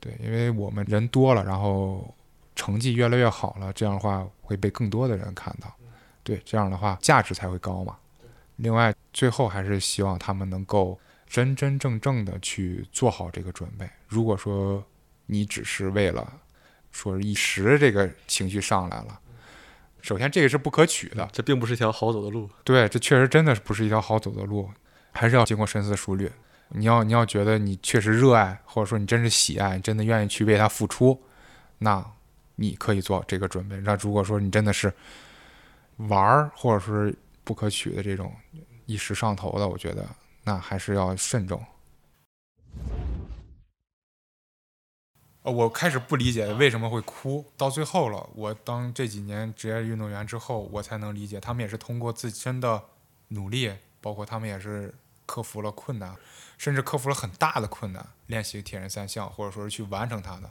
[0.00, 2.14] 对，因为我们人多了，然后
[2.54, 5.74] 成绩越来越好了，这样的话会被更多的人看到。
[6.22, 7.96] 对，这样的话价值才会高嘛。
[8.62, 13.88] 另外，最后还是希望他们能够真真正正的去做好这个准备。
[14.06, 14.84] 如果说
[15.26, 16.40] 你只是为了
[16.90, 19.18] 说一时这个情绪上来了，
[20.02, 22.50] 首先这个是不可取的，这并不是一条好走的路。
[22.64, 24.70] 对，这确实真的是不是一条好走的路，
[25.12, 26.30] 还是要经过深思熟虑。
[26.70, 31.20] 你要你要觉得你确实热爱，或者说你真是喜爱，真的愿意去为他付出，
[31.78, 32.04] 那
[32.56, 33.76] 你可以做这个准备。
[33.78, 34.92] 那如果说你真的是
[35.96, 37.14] 玩儿，或者说是
[37.50, 38.32] 不可取的这种
[38.86, 40.06] 一时上头的，我觉得
[40.44, 41.60] 那还是要慎重。
[45.42, 52.80] 呃，我开始不理解为什么会哭，到最后了，我当这几年职业运动员之后，我才能理解，他们也是通过自身的
[53.30, 54.94] 努力，包括他们也是
[55.26, 56.14] 克服了困难，
[56.56, 60.48] 甚至克服了很大的困难，练习铁人三项，或者说是去完成它的。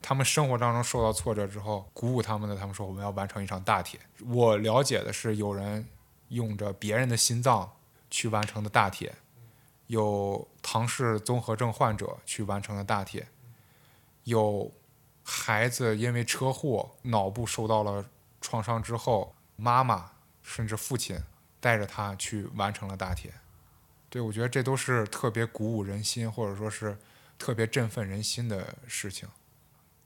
[0.00, 4.00] 他们生活当中受到挫折之后，鼓舞他们的，他们说我们要完成一场大铁。
[4.26, 5.86] 我了解的是，有人
[6.30, 7.76] 用着别人的心脏
[8.10, 9.14] 去完成的大铁，
[9.86, 13.28] 有唐氏综合症患者去完成的大铁。
[14.24, 14.72] 有
[15.22, 18.08] 孩子因为车祸脑部受到了
[18.40, 20.12] 创伤之后，妈妈
[20.42, 21.20] 甚至父亲
[21.60, 23.34] 带着他去完成了大铁。
[24.08, 26.98] 对我觉得这都是特别鼓舞人心，或者说是
[27.38, 29.28] 特别振奋人心的事情。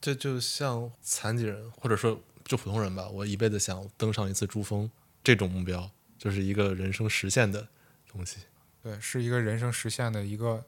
[0.01, 4.91] 这就像残疾人，或者说就普通人吧，我一辈子想登上一次珠峰，
[5.22, 5.91] 这种目标
[6.25, 7.68] 就是一个人生实现的
[8.11, 8.39] 东西。
[8.83, 10.64] 对，是一个人生实现的一个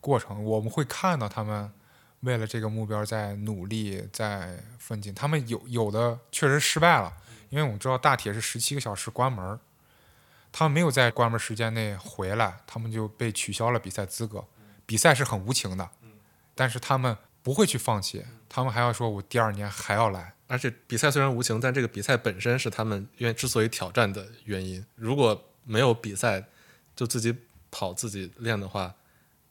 [0.00, 0.42] 过程。
[0.42, 1.72] 我们会看到他们。
[2.20, 5.14] 为了这个目标在努力，在奋进。
[5.14, 7.14] 他们有有的确实失败了，
[7.50, 9.60] 因为我们知道大铁是十七个小时关门，
[10.50, 14.44] 他们没有在关门时间内回来，他们就被取消了比赛资格。
[14.86, 15.88] 比赛是很无情的，
[16.54, 24.84] 但是他们不会去放弃，他们还要说：“我第二年还要来。”而且比赛虽然无情，但这个比赛本身是他们愿之所以挑战的原因。
[24.94, 26.44] 如果没有比赛，
[26.94, 27.34] 就自己
[27.70, 28.94] 跑自己练的话，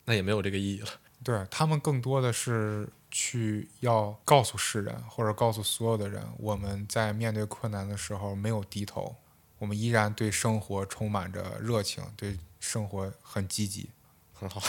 [0.05, 0.87] 那也没有这个意义了。
[1.23, 9.15] 对他们更多的是去要告诉世人，或者告诉所有的人，我们在面对困难的时候没有低头，
[9.57, 13.89] 我们依然对生活充满着热情，对生活很积极，
[14.33, 14.61] 很好。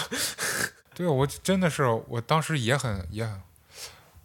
[0.95, 3.41] 对我真的是，我当时也很也很，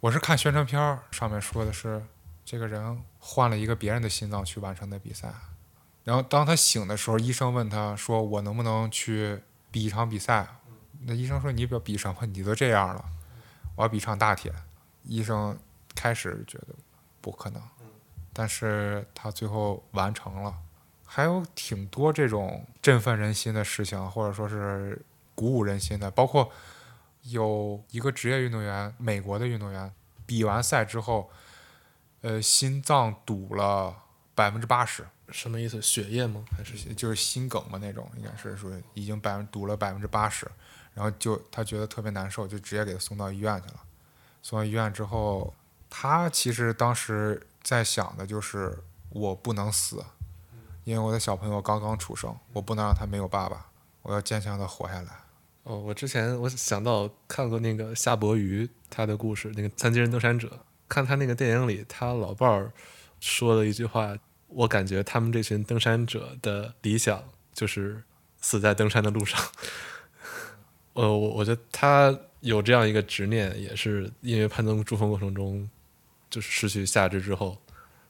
[0.02, 2.02] 我是看宣传片上面说的是，
[2.44, 5.32] 这个人换了一个别人的心脏去完成的比赛，
[6.02, 9.40] 然后当他醒的时候，医生问他说：“我能不能去
[9.70, 10.44] 比一场比赛？”
[11.06, 12.26] 那医生说：“你不要比什么？
[12.26, 13.04] 你都这样了，
[13.76, 14.52] 我要比场大铁。”
[15.06, 15.56] 医生
[15.94, 16.74] 开始觉得
[17.20, 17.62] 不可能，
[18.32, 20.52] 但是他最后完成了。
[21.04, 25.00] 还有挺多这种振奋人心的事情，或者说是
[25.36, 26.50] 鼓舞人心的，包括
[27.22, 29.92] 有一个职业运动员，美国的运动员，
[30.26, 31.30] 比完赛之后，
[32.20, 33.96] 呃，心脏堵了
[34.34, 35.06] 百分之八十。
[35.30, 35.80] 什么意思？
[35.80, 36.44] 血液吗？
[36.56, 38.10] 还是就是心梗嘛那种？
[38.16, 40.50] 应该是说已经百分堵了百分之八十。
[40.94, 43.80] 然后就他觉得特别难受，就直接给他送到医院去了。
[44.42, 45.54] 送到医院之后，
[45.88, 50.04] 他其实当时在想的就是我不能死，
[50.84, 53.68] 因为我的小朋友刚刚出生，我不能让他没有爸爸，
[54.02, 55.21] 我要坚强的活下来。
[55.64, 60.58] 哦，我之前我想到看过那个夏伯渝他的故事，那个残疾人登山者，
[60.88, 62.72] 看他那个电影里，他老伴儿
[63.20, 64.16] 说了一句话，
[64.48, 67.22] 我感觉他们这群登山者的理想
[67.54, 68.02] 就是
[68.40, 69.40] 死在登山的路上。
[70.94, 75.70] 呃，我我觉得他有这样一个执念，也是因为攀登珠峰过程中，
[76.28, 77.56] 就是失去下肢之后，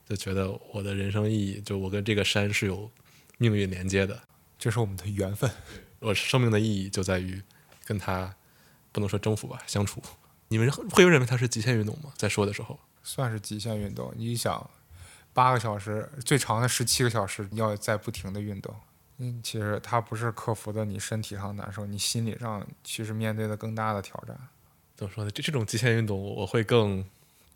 [0.09, 2.91] 就觉得我的人生意义，就我跟这个山是有
[3.37, 4.19] 命运连接的，
[4.59, 5.51] 这是我们的缘分。
[6.03, 7.41] 我生命的意义就在于
[7.85, 8.35] 跟他
[8.91, 10.03] 不能说征服吧，相处。
[10.49, 12.13] 你们会认为它是极限运动吗？
[12.19, 14.13] 在说的时候，算是极限运动。
[14.15, 14.69] 你想，
[15.33, 18.75] 八个小时，最长的十七个小时，要在不停的运动。
[19.17, 24.37] 嗯，其实它不是克服的你身体上难受，你心理上其实面对的更大的挑战。
[24.95, 25.31] 怎么说呢？
[25.31, 27.03] 这这种极限运动我会更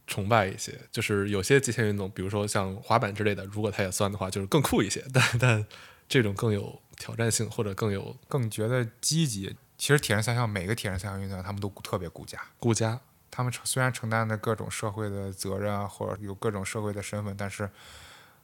[0.07, 0.81] 崇拜一些。
[0.91, 5.05] 就是有些极限运动，比如说像滑板之类的，如果它也算的话，就是更酷一些。
[5.13, 5.67] 但但
[6.09, 9.57] 这种更有挑战性，或者更有更觉得积极。
[9.79, 13.01] 其实铁人三项每个铁人三项运动员他们都特别顾家，顾家。
[13.31, 17.71] 他们虽然承担的各种社会的责任啊，或者有各种社会的身份，但是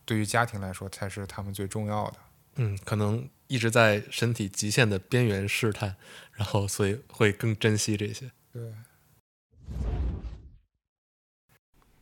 [0.05, 2.17] 对于家庭来说才是他们最重要的。
[2.57, 5.97] 嗯，可能一直在身体极限的边缘试探，
[6.35, 8.31] 然后所以会更珍惜这些。
[8.53, 8.75] 对。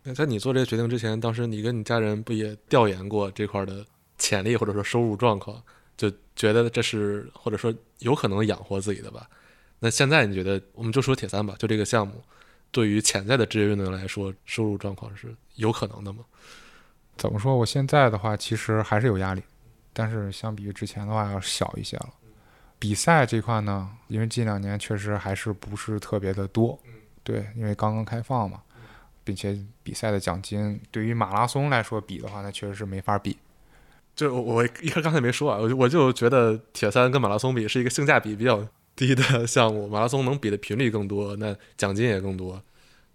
[0.02, 3.86] 那在你做这个决定之前，当时你跟你家人不也调研过这块的
[4.20, 5.60] 潜力或者说收入状况，
[5.96, 9.28] 就觉得这是或者说有可能养活自己的吧？
[9.80, 12.22] 那现在你觉得，我们就说铁三吧，就这个项目，
[12.70, 16.22] 对于潜在的职业运动员来说，收入状况是有可能的吗？
[17.16, 17.56] 怎么说？
[17.56, 19.42] 我现在的话，其实还是有压力。
[19.92, 22.10] 但是相比于之前的话要小一些了。
[22.78, 26.78] 比赛这块呢，因为近两年确实还是不是特别的多，
[27.22, 28.62] 对，因为刚刚开放嘛，
[29.24, 33.36] 并且比赛的奖金对于马拉松来说比的话，那确实是没法比。
[34.20, 38.62] 就我一开刚才没说啊，我就我就觉得铁三跟马拉松比是一个性价比比较
[38.94, 42.62] 低的项目，马拉松能比的频率更多，那奖金也更多。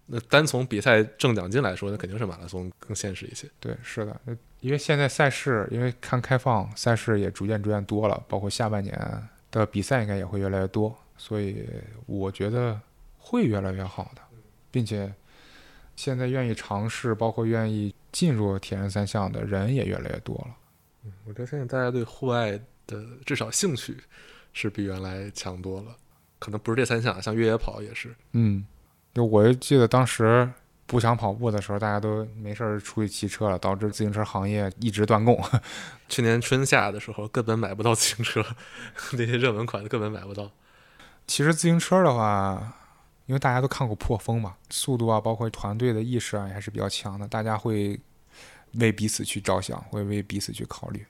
[0.06, 3.48] 那单从比赛挣奖金来说，那肯定是马拉松更现实一些。
[3.60, 4.20] 对，是的，
[4.58, 9.00] 因为现在赛事因为看开放，赛事也逐渐逐渐多了，包括下半年
[9.52, 11.64] 的比赛应该也会越来越多，所以
[12.06, 12.80] 我觉得
[13.18, 14.22] 会越来越好的，
[14.72, 15.14] 并且
[15.94, 20.56] 现在愿意尝试，包括愿意进入铁人三项的人也越来越多了。
[21.06, 23.96] 嗯，我觉得现在大家对户外的至少兴趣
[24.52, 25.96] 是比原来强多了，
[26.38, 28.14] 可能不是这三项，像越野跑也是。
[28.32, 28.66] 嗯。
[29.14, 30.46] 就我记得当时
[30.84, 35.42] 不想跑步的时候，大家都没事儿出去骑车了，导致自行车行业一直断供。
[36.06, 38.44] 去年春夏的时候根本买不到自行车，
[39.16, 40.50] 那些热门款的根本买不到。
[41.26, 42.76] 其实自行车的话，
[43.24, 47.26] 因为大家都看过破风嘛，速度啊，包括团队的意识啊，还是比较强的。
[47.26, 47.98] 大家会
[48.78, 51.00] 为彼此去着想，会为彼此去考虑。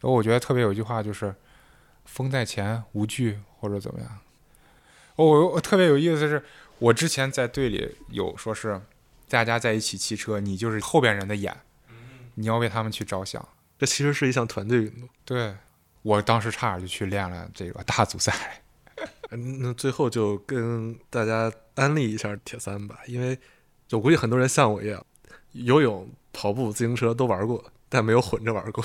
[0.00, 1.34] 然后我觉得特别有一句话就是
[2.04, 4.18] “风在前，无惧”或者怎么样。
[5.16, 6.44] 我我特别有意思的是。
[6.80, 8.82] 我之前在队里有说是，
[9.28, 11.56] 大家在一起骑车，你就是后边人的眼，
[12.34, 13.48] 你要为他们去着想。
[13.78, 15.08] 这其实是一项团队运动。
[15.24, 15.54] 对，
[16.02, 18.60] 我当时差点就去练了这个大组赛。
[19.30, 23.38] 那最后就跟大家安利一下铁三吧，因为
[23.86, 25.06] 就估计很多人像我一样，
[25.52, 28.84] 游泳、跑步、自行车都玩过，但没有混着玩过。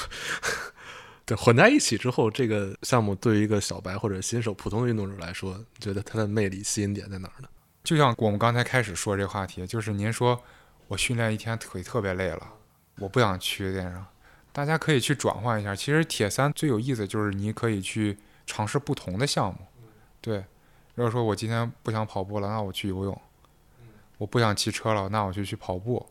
[1.26, 7.50] 对，混在一起之后，这个项目对于一个小白或者新手、普通的运动者来说，觉得它的魅力、吸引点在哪儿呢？
[7.84, 10.41] 就像我们刚才开始说这话题，就是您说
[10.88, 12.54] 我训练一天腿特别累了，
[12.97, 14.06] 我不想去练上。
[14.52, 15.76] 大家可以去转换一下。
[15.76, 19.60] 其实铁三最有意思就是你可以去尝试不同的项目。
[20.20, 20.43] 对，
[20.95, 23.14] 如果说我今天不想跑步了，那我去游泳；
[24.18, 26.04] 我不想骑车了，那我就去跑步。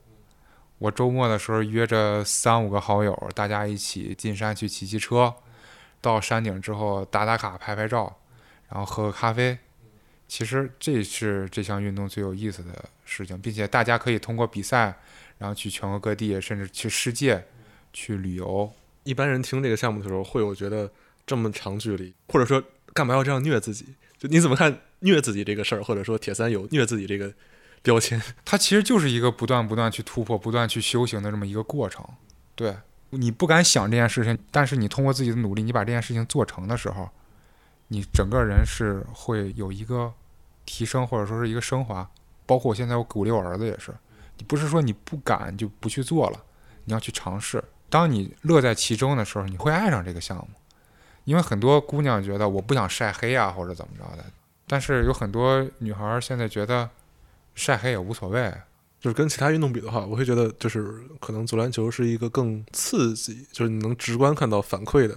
[0.79, 5.35] 我周末的时候约着三五个好友，大家一起进山去骑骑车，
[6.01, 8.16] 到山顶之后打打卡、拍拍照，
[8.70, 9.59] 然后喝个咖啡。
[10.29, 14.95] 其实这是这项运动最有意思的事情，并且大家可以通过比赛，
[15.39, 17.45] 然后去全国各地，甚至去世界
[17.93, 18.70] 去旅游。
[19.05, 20.91] 一般人听这个项目的时候，会有觉得
[21.26, 22.62] 这么长距离，或者说
[22.93, 23.87] 干嘛要这样虐自己？
[24.18, 25.83] 就你怎么看虐自己这个事儿？
[25.83, 27.33] 或者说铁三有虐自己这个
[27.83, 28.20] 标签？
[28.45, 32.05] 它其实就是一个不断不断去突破、不断去修行的这么一个过程。
[32.55, 32.76] 对
[33.11, 37.09] 你不敢想这件事情，但是你通过自己的努力，你把这件事情做成的时候。
[37.91, 40.12] 你整个人是会有一个
[40.66, 42.07] 提升，或者说是一个升华。
[42.45, 43.95] 包括我现在，我鼓励我儿子也是，
[44.37, 46.39] 你不是说你不敢就不去做了，
[46.85, 47.64] 你要去尝试。
[47.89, 50.49] 当你乐在其中的时候，你会爱上这个项目。
[51.24, 54.24] 因为很多姑娘觉得我不想晒黑啊，或者怎么着的，
[54.66, 56.91] 但是有很多女孩现在觉得
[57.59, 58.50] 晒黑也无所谓。
[59.00, 65.16] 就是跟其他运动比的话，我会觉得就是可能足篮球是一个更刺激，就是你能直观看到反馈的，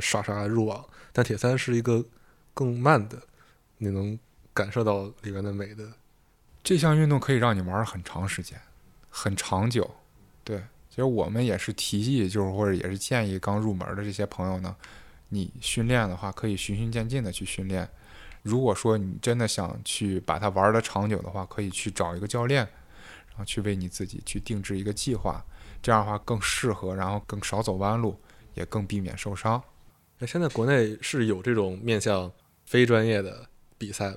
[0.00, 0.84] 刷刷入网。
[1.14, 2.04] 但铁三是一个
[2.52, 3.22] 更慢的，
[3.78, 4.18] 你能
[4.52, 5.92] 感受到里面的美的。
[6.62, 8.60] 这项运动可以让你玩很长时间，
[9.08, 9.90] 很长久。
[10.44, 10.58] 对，
[10.90, 14.76] 其实我们也是提议，就是或者也是建议刚入门的这些朋友呢，
[15.30, 17.88] 你训练的话可以循序渐进的去训练。
[18.42, 22.62] 如果说你真的想去把它玩的长久的话，可以去找一个教练，
[23.28, 25.44] 然后去为你自己去定制一个计划，
[25.80, 28.18] 这样的话更适合，然后更少走弯路，
[28.54, 29.62] 也更避免受伤。
[30.18, 32.30] 那现在国内是有这种面向
[32.66, 33.46] 非专业的
[33.78, 34.14] 比赛，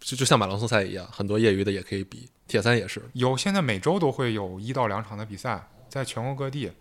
[0.00, 2.28] 就就像马拉松赛一样，很多业余的也可以比。
[2.46, 6.72] 铁三也是有，现在每周都会有一到两场的比赛，在全国各地，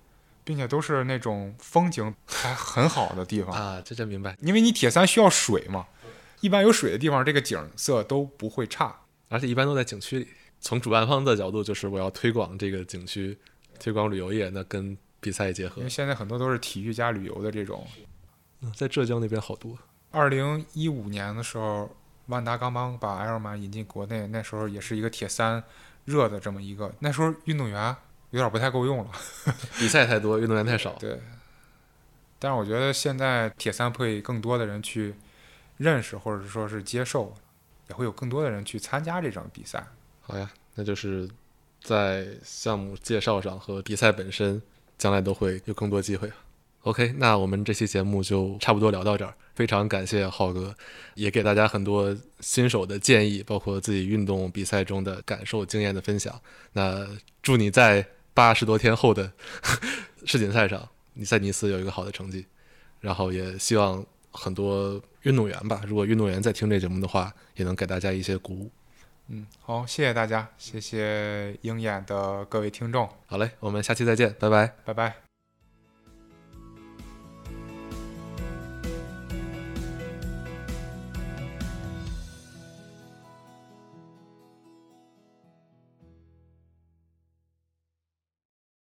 [0.45, 3.81] 并且都是那种风景还很好的地方啊。
[3.83, 5.85] 这真明白，因为你铁三需要水嘛，
[6.41, 8.95] 一般有水的地方，这个景色都不会差，
[9.29, 10.27] 而且一般都在景区里。
[10.59, 13.37] 从主办方的角度，就是我要推广这个景区，
[13.79, 15.75] 推广旅游业，那跟比赛结合。
[15.77, 17.85] 因为现在很多都是体育加旅游的这种。
[18.75, 19.77] 在浙江那边好多。
[20.09, 21.95] 二零一五年的时候，
[22.25, 25.63] 万达刚刚把埃尔玛引进国内，那时候也是一个铁三
[26.05, 26.91] 热的这么一个。
[26.99, 27.95] 那时候运动员
[28.31, 29.11] 有点不太够用了，
[29.77, 30.93] 比赛太多，运动员太少。
[30.93, 31.19] 对。
[32.39, 35.13] 但是我觉得现在铁三会更多的人去
[35.77, 37.33] 认识，或者是说是接受，
[37.89, 39.85] 也会有更多的人去参加这场比赛。
[40.21, 41.29] 好呀，那就是
[41.81, 44.61] 在项目介绍上和比赛本身，
[44.97, 46.31] 将来都会有更多机会。
[46.81, 49.33] OK，那我们这期节目就差不多聊到这儿。
[49.55, 50.75] 非常感谢浩哥，
[51.15, 56.39] 也给大家很多新手的建议，包括自己运动比赛中的感受、经验的分享。
[56.73, 57.07] 那
[57.41, 59.31] 祝你在八十多天后的
[60.25, 62.45] 世锦赛上，你在尼斯有一个好的成绩。
[62.99, 68.71] 然后也希望很多运动员吧，如果运动员在听这节目的话，也能给大家一些鼓舞。
[69.27, 74.73] 嗯，好，谢谢大家，谢谢鹰眼的各位听众，好嘞，我们下期再见，拜拜。
[74.85, 75.26] 拜拜。